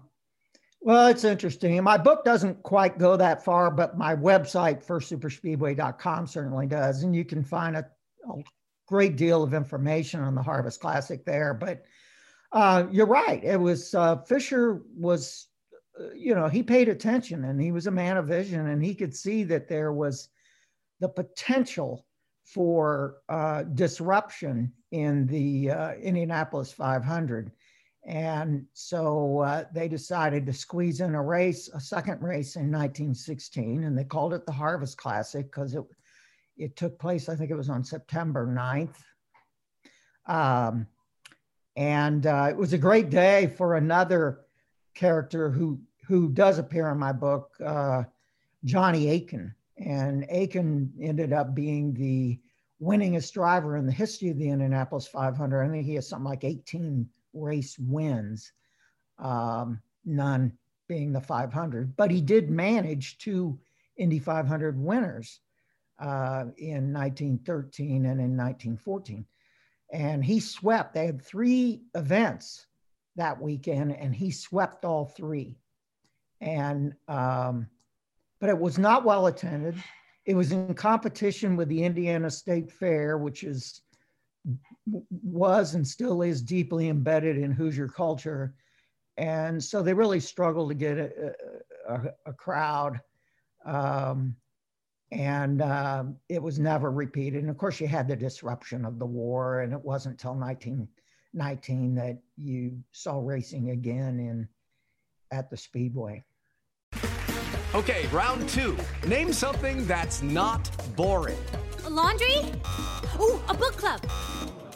well, 0.80 1.08
it's 1.08 1.24
interesting. 1.24 1.82
My 1.84 1.98
book 1.98 2.24
doesn't 2.24 2.62
quite 2.64 3.00
go 3.00 3.18
that 3.18 3.44
far, 3.44 3.72
but 3.72 3.98
my 3.98 4.16
website, 4.16 4.86
firstsuperspeedway.com, 4.86 6.28
certainly 6.28 6.68
does. 6.68 7.04
And 7.04 7.16
you 7.16 7.26
can 7.26 7.44
find 7.44 7.76
a, 7.76 7.86
a 8.30 8.44
great 8.88 9.16
deal 9.16 9.44
of 9.44 9.54
information 9.54 10.22
on 10.22 10.36
the 10.36 10.42
Harvest 10.42 10.80
Classic 10.80 11.26
there. 11.26 11.54
But 11.54 11.84
uh, 12.52 12.86
you're 12.92 13.06
right. 13.06 13.44
It 13.44 13.60
was 13.60 13.94
uh, 13.94 14.18
Fisher 14.18 14.82
was, 14.96 15.48
uh, 16.00 16.14
you 16.14 16.36
know, 16.36 16.48
he 16.48 16.64
paid 16.64 16.90
attention 16.90 17.46
and 17.46 17.62
he 17.62 17.72
was 17.72 17.88
a 17.88 17.92
man 17.92 18.18
of 18.18 18.28
vision 18.28 18.68
and 18.68 18.84
he 18.84 18.96
could 18.96 19.16
see 19.16 19.44
that 19.44 19.68
there 19.68 19.92
was 19.92 20.30
the 21.00 21.10
potential 21.10 22.06
for 22.44 23.18
uh, 23.28 23.64
disruption 23.64 24.72
in 24.92 25.26
the 25.28 25.72
uh, 25.72 25.94
Indianapolis 25.96 26.72
500. 26.72 27.52
And 28.06 28.68
so 28.74 29.40
uh, 29.40 29.64
they 29.74 29.88
decided 29.88 30.46
to 30.46 30.54
squeeze 30.54 31.02
in 31.02 31.16
a 31.16 31.22
race, 31.22 31.70
a 31.74 31.80
second 31.80 32.22
race 32.22 32.56
in 32.56 32.72
1916, 32.72 33.84
and 33.84 33.98
they 33.98 34.04
called 34.04 34.34
it 34.34 34.46
the 34.46 34.52
Harvest 34.52 34.98
Classic 34.98 35.46
because 35.46 35.74
it 35.74 35.84
it 36.58 36.76
took 36.76 36.98
place, 37.00 37.30
I 37.30 37.36
think 37.36 37.52
it 37.52 37.56
was 37.56 37.70
on 37.70 37.84
September 37.84 38.48
9th. 38.48 38.96
Um, 40.28 40.88
And 41.76 42.26
uh, 42.26 42.48
it 42.50 42.56
was 42.56 42.74
a 42.74 42.78
great 42.78 43.10
day 43.10 43.48
for 43.48 43.76
another 43.76 44.46
character 44.94 45.50
who 45.50 45.80
who 46.08 46.30
does 46.30 46.60
appear 46.60 46.90
in 46.90 47.00
my 47.00 47.12
book, 47.12 47.56
uh, 47.66 48.04
Johnny 48.64 49.10
Aitken. 49.10 49.54
And 49.78 50.26
Aitken 50.30 50.94
ended 51.02 51.34
up 51.34 51.56
being 51.56 51.94
the 51.94 52.40
winningest 52.80 53.34
driver 53.34 53.76
in 53.76 53.86
the 53.86 53.92
history 53.92 54.30
of 54.30 54.38
the 54.38 54.50
Indianapolis 54.50 55.08
500. 55.08 55.64
I 55.64 55.70
think 55.70 55.86
he 55.86 55.96
has 55.96 56.08
something 56.08 56.30
like 56.30 56.44
18 56.44 57.10
race 57.34 57.78
wins, 57.80 58.54
um, 59.18 59.82
none 60.06 60.54
being 60.88 61.12
the 61.12 61.20
500. 61.20 61.96
But 61.98 62.12
he 62.12 62.22
did 62.22 62.50
manage 62.52 63.18
two 63.18 63.60
Indy 63.98 64.20
500 64.20 64.80
winners 64.80 65.42
uh, 66.00 66.46
in 66.58 66.94
1913 66.94 68.06
and 68.06 68.20
in 68.20 68.38
1914. 68.38 69.26
And 69.92 70.26
he 70.26 70.40
swept, 70.40 70.94
they 70.94 71.06
had 71.06 71.22
three 71.22 71.84
events 71.94 72.66
that 73.16 73.40
weekend, 73.40 73.96
and 73.96 74.14
he 74.14 74.32
swept 74.32 74.84
all 74.84 75.06
three. 75.06 75.58
And, 76.42 76.94
um, 77.08 77.68
but 78.40 78.50
it 78.50 78.58
was 78.58 78.78
not 78.78 79.06
well 79.06 79.28
attended. 79.28 79.76
It 80.26 80.36
was 80.36 80.52
in 80.52 80.74
competition 80.74 81.56
with 81.56 81.70
the 81.70 81.84
Indiana 81.84 82.30
State 82.30 82.72
Fair, 82.72 83.18
which 83.18 83.44
is 83.44 83.82
was 85.24 85.74
and 85.74 85.88
still 85.88 86.22
is 86.22 86.42
deeply 86.42 86.90
embedded 86.90 87.38
in 87.38 87.52
Hoosier 87.52 87.88
culture. 87.88 88.54
And 89.18 89.64
so 89.64 89.82
they 89.82 89.94
really 89.94 90.20
struggled 90.20 90.70
to 90.70 90.76
get 90.76 90.98
a, 90.98 91.34
a, 91.88 92.02
a 92.28 92.34
crowd. 92.34 93.00
Um, 93.66 94.36
and 95.16 95.62
uh, 95.62 96.04
it 96.28 96.44
was 96.44 96.60
never 96.60 96.92
repeated. 96.92 97.42
And 97.42 97.50
of 97.50 97.58
course, 97.58 97.80
you 97.80 97.88
had 97.88 98.08
the 98.08 98.18
disruption 98.18 98.84
of 98.84 99.00
the 99.00 99.06
war, 99.06 99.62
and 99.62 99.72
it 99.72 99.80
wasn't 99.80 100.14
until 100.16 100.36
1919 100.36 101.96
that 101.96 102.20
you 102.38 102.78
saw 102.92 103.20
racing 103.20 103.70
again 103.70 104.20
in 104.20 104.48
at 105.32 105.50
the 105.50 105.56
Speedway. 105.56 106.24
Okay, 107.74 108.08
round 108.08 108.48
two. 108.50 108.78
Name 109.08 109.32
something 109.32 109.88
that's 109.88 110.22
not 110.22 110.70
boring. 110.96 111.38
A 111.86 111.90
laundry? 111.90 112.38
Ooh, 113.20 113.40
a 113.48 113.54
book 113.54 113.78
club. 113.78 114.02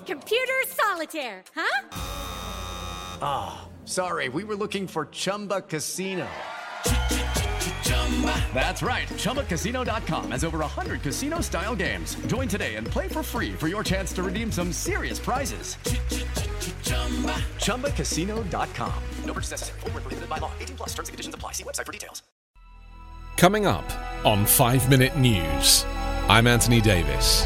Computer 0.06 0.54
solitaire, 0.68 1.44
huh? 1.54 1.88
Ah, 3.22 3.62
oh, 3.62 3.70
sorry, 3.86 4.30
we 4.30 4.46
were 4.46 4.56
looking 4.56 4.88
for 4.88 5.06
Chumba 5.06 5.62
Casino. 5.62 6.28
That's 8.54 8.82
right. 8.82 9.08
ChumbaCasino.com 9.08 10.32
has 10.32 10.44
over 10.44 10.60
100 10.60 11.02
casino 11.02 11.40
style 11.40 11.76
games. 11.76 12.16
Join 12.28 12.50
today 12.50 12.76
and 12.76 12.86
play 12.86 13.08
for 13.08 13.24
free 13.24 13.54
for 13.54 13.70
your 13.70 13.84
chance 13.84 14.12
to 14.14 14.24
redeem 14.24 14.52
some 14.52 14.74
serious 14.74 15.20
prizes. 15.20 15.78
ChumbaCasino.com. 17.64 19.04
No 19.24 19.34
purchase 19.34 19.52
necessary. 19.52 19.80
Full 19.80 19.92
prohibited 19.92 20.28
by 20.28 20.40
law. 20.40 20.52
18 20.60 20.76
plus 20.76 20.90
terms 20.90 21.08
and 21.08 21.14
conditions 21.14 21.36
apply. 21.36 21.54
See 21.54 21.64
website 21.64 21.86
for 21.86 21.94
details. 21.94 22.24
Coming 23.38 23.66
up 23.66 23.86
on 24.26 24.46
5 24.46 24.90
Minute 24.90 25.18
News, 25.18 25.86
I'm 26.28 26.46
Anthony 26.46 26.82
Davis. 26.82 27.46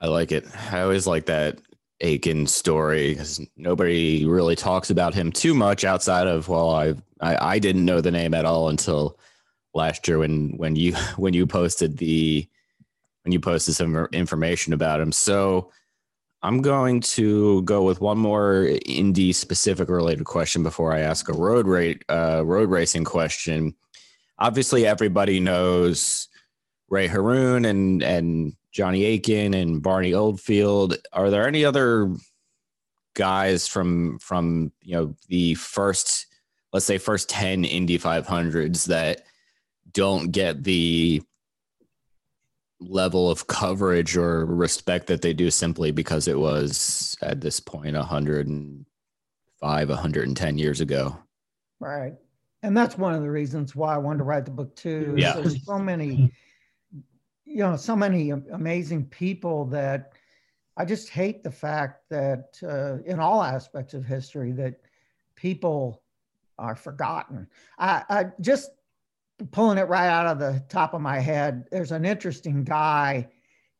I 0.00 0.08
like 0.08 0.32
it. 0.32 0.46
I 0.72 0.82
always 0.82 1.06
like 1.06 1.26
that 1.26 1.58
Aitken 2.00 2.46
story 2.46 3.10
because 3.10 3.40
nobody 3.56 4.24
really 4.24 4.54
talks 4.54 4.90
about 4.90 5.14
him 5.14 5.32
too 5.32 5.52
much 5.52 5.84
outside 5.84 6.28
of 6.28 6.48
well, 6.48 6.70
I, 6.70 6.94
I 7.20 7.54
I 7.54 7.58
didn't 7.58 7.84
know 7.84 8.00
the 8.00 8.12
name 8.12 8.34
at 8.34 8.44
all 8.44 8.68
until 8.68 9.18
last 9.74 10.06
year 10.06 10.18
when 10.18 10.56
when 10.56 10.76
you 10.76 10.94
when 11.16 11.34
you 11.34 11.46
posted 11.46 11.96
the 11.98 12.48
when 13.24 13.32
you 13.32 13.40
posted 13.40 13.74
some 13.74 14.06
information 14.12 14.72
about 14.72 15.00
him. 15.00 15.10
So 15.10 15.72
I'm 16.42 16.62
going 16.62 17.00
to 17.00 17.62
go 17.62 17.82
with 17.82 18.00
one 18.00 18.18
more 18.18 18.68
Indy 18.86 19.32
specific 19.32 19.88
related 19.88 20.24
question 20.24 20.62
before 20.62 20.92
I 20.92 21.00
ask 21.00 21.28
a 21.28 21.32
road 21.32 21.66
rate 21.66 22.04
uh, 22.08 22.42
road 22.44 22.70
racing 22.70 23.04
question. 23.04 23.74
Obviously, 24.38 24.86
everybody 24.86 25.40
knows 25.40 26.28
Ray 26.88 27.08
Harroun 27.08 27.64
and 27.64 28.04
and 28.04 28.52
Johnny 28.78 29.02
Aitken 29.02 29.54
and 29.54 29.82
Barney 29.82 30.14
Oldfield. 30.14 30.96
Are 31.12 31.30
there 31.30 31.48
any 31.48 31.64
other 31.64 32.14
guys 33.16 33.66
from 33.66 34.20
from 34.20 34.70
you 34.80 34.94
know 34.94 35.16
the 35.26 35.54
first 35.54 36.26
let's 36.72 36.86
say 36.86 36.96
first 36.96 37.28
10 37.28 37.64
Indy 37.64 37.98
500s 37.98 38.86
that 38.86 39.22
don't 39.90 40.30
get 40.30 40.62
the 40.62 41.20
level 42.78 43.28
of 43.28 43.48
coverage 43.48 44.16
or 44.16 44.46
respect 44.46 45.08
that 45.08 45.22
they 45.22 45.32
do 45.32 45.50
simply 45.50 45.90
because 45.90 46.28
it 46.28 46.38
was 46.38 47.16
at 47.20 47.40
this 47.40 47.58
point 47.58 47.96
105 47.96 49.88
110 49.88 50.56
years 50.56 50.80
ago? 50.80 51.18
Right. 51.80 52.14
And 52.62 52.76
that's 52.76 52.96
one 52.96 53.16
of 53.16 53.22
the 53.22 53.30
reasons 53.30 53.74
why 53.74 53.96
i 53.96 53.98
wanted 53.98 54.18
to 54.18 54.24
write 54.24 54.44
the 54.44 54.52
book 54.52 54.76
too. 54.76 55.16
Yeah. 55.18 55.32
There's 55.32 55.64
so 55.64 55.80
many 55.80 56.32
you 57.48 57.58
know 57.58 57.76
so 57.76 57.96
many 57.96 58.30
amazing 58.30 59.06
people 59.06 59.64
that 59.64 60.12
i 60.76 60.84
just 60.84 61.08
hate 61.08 61.42
the 61.42 61.50
fact 61.50 62.02
that 62.10 62.58
uh, 62.62 63.02
in 63.10 63.18
all 63.18 63.42
aspects 63.42 63.94
of 63.94 64.04
history 64.04 64.52
that 64.52 64.74
people 65.34 66.02
are 66.58 66.74
forgotten. 66.74 67.46
I, 67.78 68.02
I 68.08 68.24
just 68.40 68.70
pulling 69.52 69.78
it 69.78 69.88
right 69.88 70.08
out 70.08 70.26
of 70.26 70.38
the 70.40 70.62
top 70.68 70.94
of 70.94 71.00
my 71.00 71.20
head 71.20 71.64
there's 71.70 71.92
an 71.92 72.04
interesting 72.04 72.64
guy. 72.64 73.28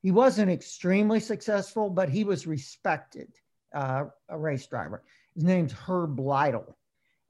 He 0.01 0.13
wasn't 0.13 0.51
extremely 0.51 1.21
successful 1.21 1.91
but 1.91 2.09
he 2.09 2.25
was 2.25 2.47
respected 2.47 3.29
uh, 3.75 4.05
a 4.29 4.39
race 4.39 4.67
driver. 4.67 5.03
His 5.35 5.45
name's 5.45 5.73
herb 5.73 6.21
lytle 6.21 6.78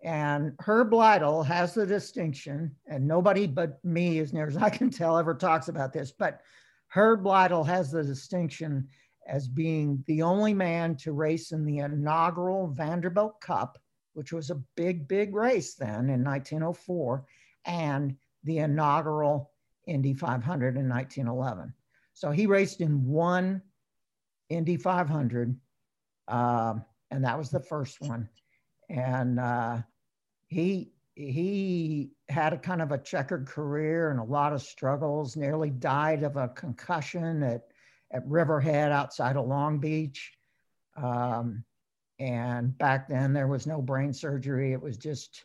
and 0.02 0.52
Herb 0.60 0.92
Lytle 0.92 1.42
has 1.42 1.74
the 1.74 1.86
distinction, 1.86 2.74
and 2.86 3.06
nobody 3.06 3.46
but 3.46 3.84
me, 3.84 4.20
as 4.20 4.32
near 4.32 4.46
as 4.46 4.56
I 4.56 4.70
can 4.70 4.90
tell, 4.90 5.18
ever 5.18 5.34
talks 5.34 5.68
about 5.68 5.92
this, 5.92 6.12
but 6.12 6.40
Herb 6.88 7.26
Lytle 7.26 7.64
has 7.64 7.90
the 7.90 8.02
distinction 8.02 8.88
as 9.26 9.48
being 9.48 10.02
the 10.06 10.22
only 10.22 10.54
man 10.54 10.96
to 10.96 11.12
race 11.12 11.52
in 11.52 11.64
the 11.64 11.78
inaugural 11.78 12.68
Vanderbilt 12.68 13.40
Cup, 13.40 13.78
which 14.14 14.32
was 14.32 14.50
a 14.50 14.62
big, 14.76 15.06
big 15.06 15.34
race 15.34 15.74
then 15.74 16.08
in 16.08 16.24
1904, 16.24 17.26
and 17.66 18.16
the 18.44 18.58
inaugural 18.58 19.50
Indy 19.86 20.14
500 20.14 20.76
in 20.76 20.88
1911. 20.88 21.74
So 22.14 22.30
he 22.30 22.46
raced 22.46 22.80
in 22.80 23.04
one 23.04 23.62
Indy 24.48 24.76
500, 24.76 25.58
um, 26.28 26.84
and 27.10 27.24
that 27.24 27.36
was 27.36 27.50
the 27.50 27.60
first 27.60 28.00
one 28.00 28.28
and 28.88 29.38
uh, 29.38 29.78
he 30.46 30.92
he 31.14 32.10
had 32.28 32.52
a 32.52 32.58
kind 32.58 32.80
of 32.80 32.92
a 32.92 32.98
checkered 32.98 33.46
career 33.46 34.10
and 34.10 34.20
a 34.20 34.24
lot 34.24 34.52
of 34.52 34.62
struggles. 34.62 35.36
Nearly 35.36 35.70
died 35.70 36.22
of 36.22 36.36
a 36.36 36.48
concussion 36.48 37.42
at 37.42 37.62
at 38.12 38.26
Riverhead 38.26 38.92
outside 38.92 39.36
of 39.36 39.46
Long 39.46 39.78
Beach. 39.78 40.32
Um, 40.96 41.64
and 42.18 42.76
back 42.78 43.08
then 43.08 43.32
there 43.32 43.46
was 43.46 43.66
no 43.66 43.80
brain 43.80 44.12
surgery. 44.12 44.72
It 44.72 44.82
was 44.82 44.96
just 44.96 45.44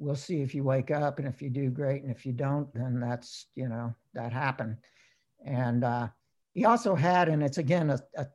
we'll 0.00 0.16
see 0.16 0.40
if 0.40 0.54
you 0.54 0.64
wake 0.64 0.90
up 0.90 1.18
and 1.18 1.28
if 1.28 1.40
you 1.42 1.50
do 1.50 1.70
great 1.70 2.02
and 2.02 2.10
if 2.10 2.24
you 2.24 2.32
don't 2.32 2.72
then 2.74 2.98
that's 2.98 3.46
you 3.54 3.68
know 3.68 3.94
that 4.14 4.32
happened 4.32 4.76
and 5.44 5.84
uh, 5.84 6.08
he 6.54 6.64
also 6.64 6.94
had 6.94 7.28
and 7.28 7.42
it's 7.42 7.58
again 7.58 7.90
a, 7.90 8.00
a, 8.16 8.26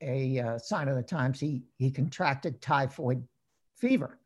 a, 0.00 0.38
a, 0.38 0.58
sign 0.58 0.88
of 0.88 0.94
the 0.94 1.02
times 1.02 1.40
he 1.40 1.64
he 1.76 1.90
contracted 1.90 2.62
typhoid 2.62 3.26
fever 3.82 4.20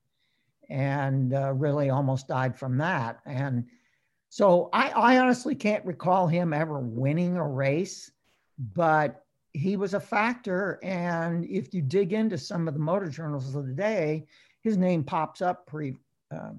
and 0.69 1.33
uh, 1.33 1.53
really 1.55 1.88
almost 1.88 2.29
died 2.29 2.59
from 2.59 2.77
that. 2.77 3.21
And 3.25 3.64
so 4.29 4.69
I, 4.75 4.90
I 4.90 5.19
honestly 5.19 5.55
can't 5.55 5.85
recall 5.87 6.27
him 6.27 6.53
ever 6.53 6.79
winning 6.79 7.37
a 7.38 7.49
race, 7.49 8.11
but 8.75 9.25
he 9.55 9.79
was 9.79 9.95
a 9.95 10.01
factor. 10.01 10.79
And 10.83 11.47
if 11.47 11.73
you 11.73 11.81
dig 11.81 12.12
into 12.12 12.37
some 12.37 12.69
of 12.69 12.75
the 12.75 12.81
motor 12.81 13.09
journals 13.09 13.57
of 13.57 13.66
the 13.66 13.73
day, 13.73 14.27
his 14.61 14.77
name 14.77 15.03
pops 15.03 15.40
up 15.40 15.66
pretty 15.66 15.97
uh, 16.31 16.51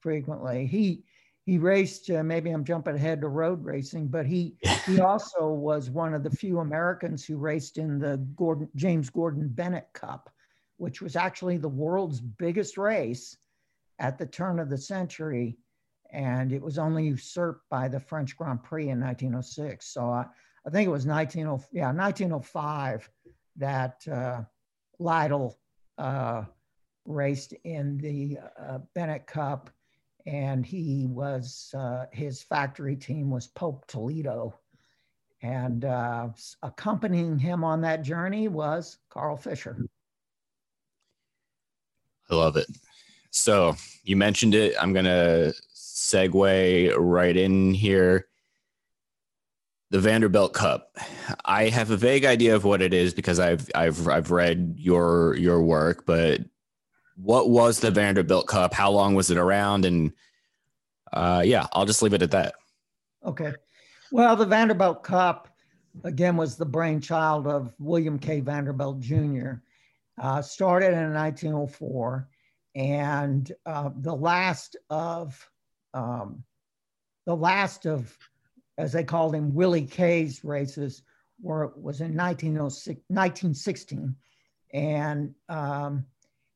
frequently. 0.00 0.66
He 0.66 1.02
he 1.46 1.58
raced. 1.58 2.08
Uh, 2.10 2.22
maybe 2.22 2.50
I'm 2.50 2.64
jumping 2.64 2.94
ahead 2.94 3.20
to 3.20 3.28
road 3.28 3.64
racing, 3.64 4.08
but 4.08 4.26
he 4.26 4.54
he 4.86 5.00
also 5.10 5.48
was 5.48 5.90
one 5.90 6.14
of 6.14 6.22
the 6.22 6.30
few 6.30 6.60
Americans 6.60 7.24
who 7.24 7.36
raced 7.36 7.78
in 7.78 7.98
the 7.98 8.18
Gordon 8.36 8.68
James 8.76 9.10
Gordon 9.10 9.48
Bennett 9.48 9.88
Cup, 9.92 10.30
which 10.76 11.00
was 11.00 11.16
actually 11.16 11.56
the 11.56 11.68
world's 11.68 12.20
biggest 12.20 12.76
race 12.78 13.36
at 13.98 14.18
the 14.18 14.26
turn 14.26 14.58
of 14.58 14.70
the 14.70 14.78
century. 14.78 15.56
And 16.10 16.52
it 16.52 16.62
was 16.62 16.78
only 16.78 17.06
usurped 17.06 17.68
by 17.70 17.88
the 17.88 18.00
French 18.00 18.36
Grand 18.36 18.62
Prix 18.62 18.88
in 18.88 19.00
1906. 19.00 19.86
So 19.86 20.08
I, 20.08 20.26
I 20.66 20.70
think 20.70 20.86
it 20.86 20.92
was 20.92 21.06
1905, 21.06 21.68
yeah, 21.72 21.92
1905 21.92 23.08
that 23.56 24.06
uh, 24.08 24.42
Lytle 24.98 25.58
uh, 25.98 26.44
raced 27.04 27.52
in 27.64 27.98
the 27.98 28.38
uh, 28.58 28.78
Bennett 28.94 29.26
Cup, 29.26 29.70
and 30.26 30.64
he 30.64 31.06
was 31.08 31.72
uh, 31.76 32.06
his 32.12 32.42
factory 32.42 32.96
team 32.96 33.30
was 33.30 33.46
Pope 33.46 33.86
Toledo, 33.86 34.58
and 35.42 35.84
uh, 35.84 36.28
accompanying 36.62 37.38
him 37.38 37.62
on 37.62 37.80
that 37.82 38.02
journey 38.02 38.48
was 38.48 38.98
Carl 39.10 39.36
Fisher. 39.36 39.84
Love 42.34 42.56
it. 42.56 42.66
So 43.30 43.76
you 44.04 44.16
mentioned 44.16 44.54
it. 44.54 44.74
I'm 44.80 44.92
gonna 44.92 45.52
segue 45.74 46.94
right 46.98 47.36
in 47.36 47.74
here 47.74 48.26
the 49.90 50.00
Vanderbilt 50.00 50.52
Cup. 50.52 50.96
I 51.44 51.68
have 51.68 51.92
a 51.92 51.96
vague 51.96 52.24
idea 52.24 52.56
of 52.56 52.64
what 52.64 52.82
it 52.82 52.92
is 52.92 53.14
because 53.14 53.38
I've 53.38 53.70
I've 53.76 54.08
I've 54.08 54.30
read 54.32 54.74
your 54.76 55.36
your 55.36 55.62
work, 55.62 56.04
but 56.04 56.40
what 57.16 57.50
was 57.50 57.78
the 57.78 57.92
Vanderbilt 57.92 58.48
Cup? 58.48 58.74
How 58.74 58.90
long 58.90 59.14
was 59.14 59.30
it 59.30 59.38
around? 59.38 59.84
And 59.84 60.12
uh, 61.12 61.42
yeah, 61.44 61.68
I'll 61.72 61.86
just 61.86 62.02
leave 62.02 62.12
it 62.12 62.22
at 62.22 62.32
that. 62.32 62.54
Okay. 63.24 63.52
Well, 64.10 64.34
the 64.34 64.46
Vanderbilt 64.46 65.04
Cup 65.04 65.48
again 66.02 66.36
was 66.36 66.56
the 66.56 66.66
brainchild 66.66 67.46
of 67.46 67.72
William 67.78 68.18
K. 68.18 68.40
Vanderbilt 68.40 69.00
Jr. 69.00 69.52
Uh, 70.20 70.40
started 70.40 70.92
in 70.92 71.12
1904, 71.12 72.28
and 72.76 73.52
uh, 73.66 73.90
the 74.00 74.14
last 74.14 74.76
of 74.88 75.50
um, 75.92 76.44
the 77.26 77.34
last 77.34 77.86
of 77.86 78.16
as 78.78 78.92
they 78.92 79.04
called 79.04 79.34
him, 79.34 79.54
Willie 79.54 79.86
K's 79.86 80.44
races 80.44 81.02
were 81.40 81.72
was 81.76 82.00
in 82.00 82.16
1906, 82.16 83.00
1916. 83.08 84.14
And 84.72 85.34
um, 85.48 86.04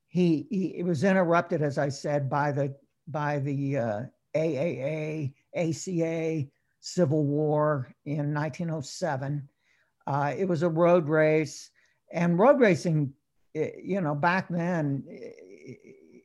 he, 0.08 0.46
he 0.50 0.78
it 0.78 0.84
was 0.84 1.04
interrupted, 1.04 1.62
as 1.62 1.78
I 1.78 1.88
said, 1.88 2.28
by 2.28 2.52
the 2.52 2.74
by 3.06 3.38
the 3.38 3.78
uh, 3.78 4.02
AAA, 4.34 5.32
ACA 5.54 6.46
Civil 6.80 7.24
War 7.24 7.94
in 8.04 8.34
1907. 8.34 9.48
Uh, 10.06 10.34
it 10.36 10.46
was 10.46 10.62
a 10.62 10.68
road 10.68 11.08
race, 11.08 11.70
and 12.12 12.38
road 12.38 12.60
racing, 12.60 13.12
you 13.82 14.00
know, 14.00 14.14
back 14.14 14.48
then, 14.48 15.04
it, 15.06 15.78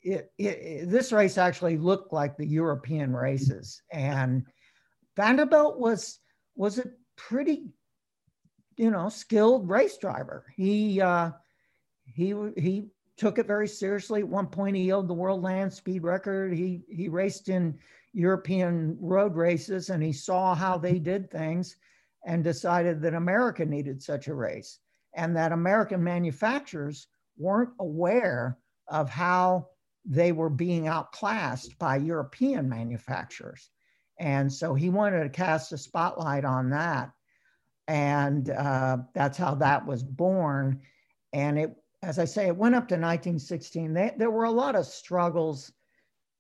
it, 0.03 0.31
it, 0.37 0.89
this 0.89 1.11
race 1.11 1.37
actually 1.37 1.77
looked 1.77 2.11
like 2.11 2.35
the 2.35 2.45
European 2.45 3.13
races, 3.15 3.81
and 3.91 4.43
Vanderbilt 5.15 5.79
was 5.79 6.19
was 6.55 6.79
a 6.79 6.85
pretty, 7.15 7.69
you 8.77 8.91
know, 8.91 9.09
skilled 9.09 9.69
race 9.69 9.97
driver. 9.97 10.45
He 10.55 11.01
uh, 11.01 11.31
he 12.05 12.35
he 12.57 12.87
took 13.17 13.37
it 13.37 13.47
very 13.47 13.67
seriously. 13.67 14.21
At 14.21 14.27
one 14.27 14.47
point, 14.47 14.75
he 14.75 14.87
held 14.87 15.07
the 15.07 15.13
world 15.13 15.41
land 15.41 15.71
speed 15.71 16.03
record. 16.03 16.53
He 16.53 16.83
he 16.89 17.07
raced 17.07 17.49
in 17.49 17.79
European 18.13 18.97
road 18.99 19.35
races, 19.35 19.89
and 19.89 20.03
he 20.03 20.13
saw 20.13 20.53
how 20.53 20.77
they 20.77 20.99
did 20.99 21.31
things, 21.31 21.77
and 22.25 22.43
decided 22.43 23.01
that 23.01 23.13
America 23.13 23.65
needed 23.65 24.01
such 24.01 24.27
a 24.27 24.35
race, 24.35 24.79
and 25.15 25.35
that 25.35 25.51
American 25.51 26.03
manufacturers 26.03 27.07
weren't 27.37 27.73
aware 27.79 28.57
of 28.87 29.09
how 29.09 29.67
they 30.05 30.31
were 30.31 30.49
being 30.49 30.87
outclassed 30.87 31.77
by 31.79 31.97
European 31.97 32.67
manufacturers. 32.67 33.69
And 34.19 34.51
so 34.51 34.73
he 34.73 34.89
wanted 34.89 35.23
to 35.23 35.29
cast 35.29 35.71
a 35.71 35.77
spotlight 35.77 36.45
on 36.45 36.69
that. 36.71 37.11
And 37.87 38.49
uh, 38.49 38.97
that's 39.13 39.37
how 39.37 39.55
that 39.55 39.85
was 39.85 40.03
born. 40.03 40.81
And 41.31 41.57
it, 41.57 41.75
as 42.01 42.19
I 42.19 42.25
say, 42.25 42.47
it 42.47 42.55
went 42.55 42.75
up 42.75 42.87
to 42.89 42.95
1916. 42.95 43.93
They, 43.93 44.11
there 44.17 44.31
were 44.31 44.43
a 44.43 44.51
lot 44.51 44.75
of 44.75 44.85
struggles. 44.85 45.71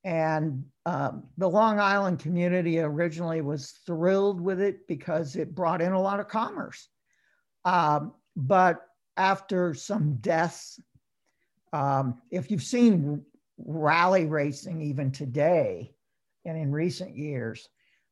And 0.03 0.65
um, 0.85 1.23
the 1.37 1.49
Long 1.49 1.79
Island 1.79 2.19
community 2.19 2.79
originally 2.79 3.41
was 3.41 3.71
thrilled 3.85 4.41
with 4.41 4.59
it 4.59 4.87
because 4.87 5.35
it 5.35 5.55
brought 5.55 5.81
in 5.81 5.93
a 5.93 6.01
lot 6.01 6.19
of 6.19 6.27
commerce. 6.27 6.89
Um, 7.65 8.13
but 8.35 8.81
after 9.17 9.73
some 9.73 10.15
deaths, 10.15 10.79
um, 11.71 12.21
if 12.31 12.49
you've 12.51 12.63
seen 12.63 13.23
rally 13.57 14.25
racing 14.25 14.81
even 14.81 15.11
today, 15.11 15.93
and 16.45 16.57
in 16.57 16.71
recent 16.71 17.15
years, 17.15 17.69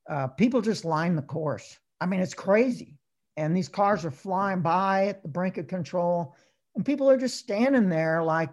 uh, 0.09 0.27
people 0.27 0.61
just 0.61 0.85
line 0.85 1.15
the 1.15 1.21
course. 1.21 1.77
I 1.99 2.05
mean, 2.05 2.19
it's 2.19 2.33
crazy. 2.33 2.97
And 3.37 3.55
these 3.55 3.69
cars 3.69 4.05
are 4.05 4.11
flying 4.11 4.61
by 4.61 5.07
at 5.07 5.21
the 5.21 5.29
brink 5.29 5.57
of 5.57 5.67
control, 5.67 6.35
and 6.75 6.85
people 6.85 7.09
are 7.09 7.17
just 7.17 7.37
standing 7.37 7.89
there 7.89 8.23
like 8.23 8.49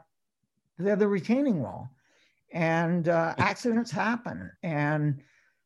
they're 0.78 0.96
the 0.96 1.08
retaining 1.08 1.62
wall. 1.62 1.88
And 2.52 3.08
uh, 3.08 3.34
accidents 3.38 3.90
happen. 3.90 4.50
And 4.62 5.20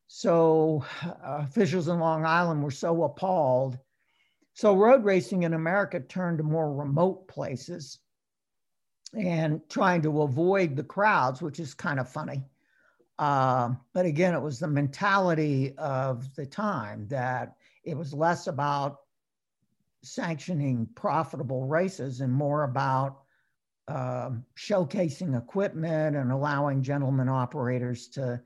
so 0.08 0.84
uh, 1.04 1.12
officials 1.44 1.88
in 1.88 2.00
Long 2.00 2.24
Island 2.24 2.62
were 2.62 2.70
so 2.70 3.04
appalled. 3.04 3.78
So 4.54 4.76
road 4.76 5.04
racing 5.04 5.44
in 5.44 5.54
America 5.54 6.00
turned 6.00 6.38
to 6.38 6.44
more 6.44 6.74
remote 6.74 7.26
places 7.28 7.98
and 9.14 9.60
trying 9.68 10.02
to 10.02 10.22
avoid 10.22 10.76
the 10.76 10.84
crowds, 10.84 11.42
which 11.42 11.60
is 11.60 11.74
kind 11.74 11.98
of 11.98 12.08
funny. 12.08 12.44
Uh, 13.18 13.70
but 13.92 14.06
again, 14.06 14.34
it 14.34 14.40
was 14.40 14.58
the 14.58 14.68
mentality 14.68 15.74
of 15.78 16.34
the 16.34 16.46
time 16.46 17.06
that 17.08 17.56
it 17.84 17.96
was 17.96 18.12
less 18.12 18.46
about 18.46 18.98
sanctioning 20.02 20.88
profitable 20.94 21.66
races 21.66 22.20
and 22.20 22.32
more 22.32 22.64
about 22.64 23.22
uh, 23.88 24.30
showcasing 24.56 25.36
equipment 25.36 26.16
and 26.16 26.32
allowing 26.32 26.82
gentlemen 26.82 27.28
operators 27.28 28.08
to, 28.08 28.40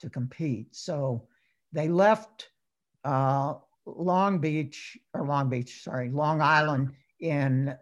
to 0.00 0.10
compete. 0.10 0.74
So 0.74 1.26
they 1.72 1.88
left 1.88 2.50
uh, 3.04 3.54
Long 3.96 4.38
Beach, 4.38 4.98
or 5.14 5.24
Long 5.24 5.48
Beach, 5.48 5.82
sorry, 5.82 6.10
Long 6.10 6.40
Island 6.40 6.92
in 7.20 7.76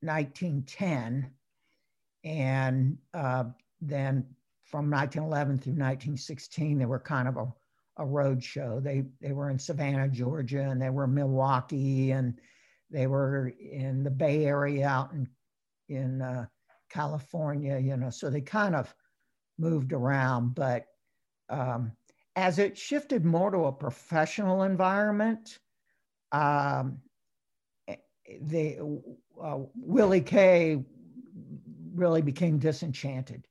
1910. 0.00 1.24
Uh, 1.24 2.28
and 2.28 2.98
uh, 3.14 3.44
then 3.80 4.26
from 4.64 4.90
1911 4.90 5.58
through 5.58 5.72
1916, 5.72 6.78
they 6.78 6.86
were 6.86 6.98
kind 6.98 7.28
of 7.28 7.36
a, 7.36 7.46
a 7.98 8.04
road 8.04 8.42
show. 8.42 8.80
They, 8.80 9.04
they 9.20 9.32
were 9.32 9.50
in 9.50 9.58
Savannah, 9.58 10.08
Georgia, 10.08 10.62
and 10.62 10.82
they 10.82 10.90
were 10.90 11.06
Milwaukee, 11.06 12.10
and 12.10 12.38
they 12.90 13.06
were 13.06 13.52
in 13.60 14.02
the 14.02 14.10
Bay 14.10 14.44
Area 14.46 14.88
out 14.88 15.12
in, 15.12 15.28
in 15.88 16.22
uh, 16.22 16.46
California, 16.90 17.78
you 17.78 17.96
know, 17.96 18.10
so 18.10 18.28
they 18.30 18.40
kind 18.40 18.74
of 18.74 18.92
moved 19.58 19.92
around. 19.92 20.54
But 20.54 20.86
um, 21.48 21.92
as 22.36 22.58
it 22.58 22.76
shifted 22.76 23.24
more 23.24 23.50
to 23.50 23.64
a 23.64 23.72
professional 23.72 24.62
environment, 24.62 25.58
um, 26.32 26.98
the 28.42 28.78
uh, 29.42 29.58
Willie 29.74 30.20
K 30.20 30.84
really 31.94 32.20
became 32.20 32.58
disenchanted 32.58 33.46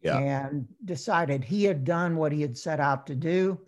yeah. 0.00 0.18
and 0.18 0.66
decided 0.84 1.44
he 1.44 1.64
had 1.64 1.84
done 1.84 2.16
what 2.16 2.32
he 2.32 2.40
had 2.40 2.56
set 2.56 2.80
out 2.80 3.06
to 3.06 3.14
do. 3.14 3.60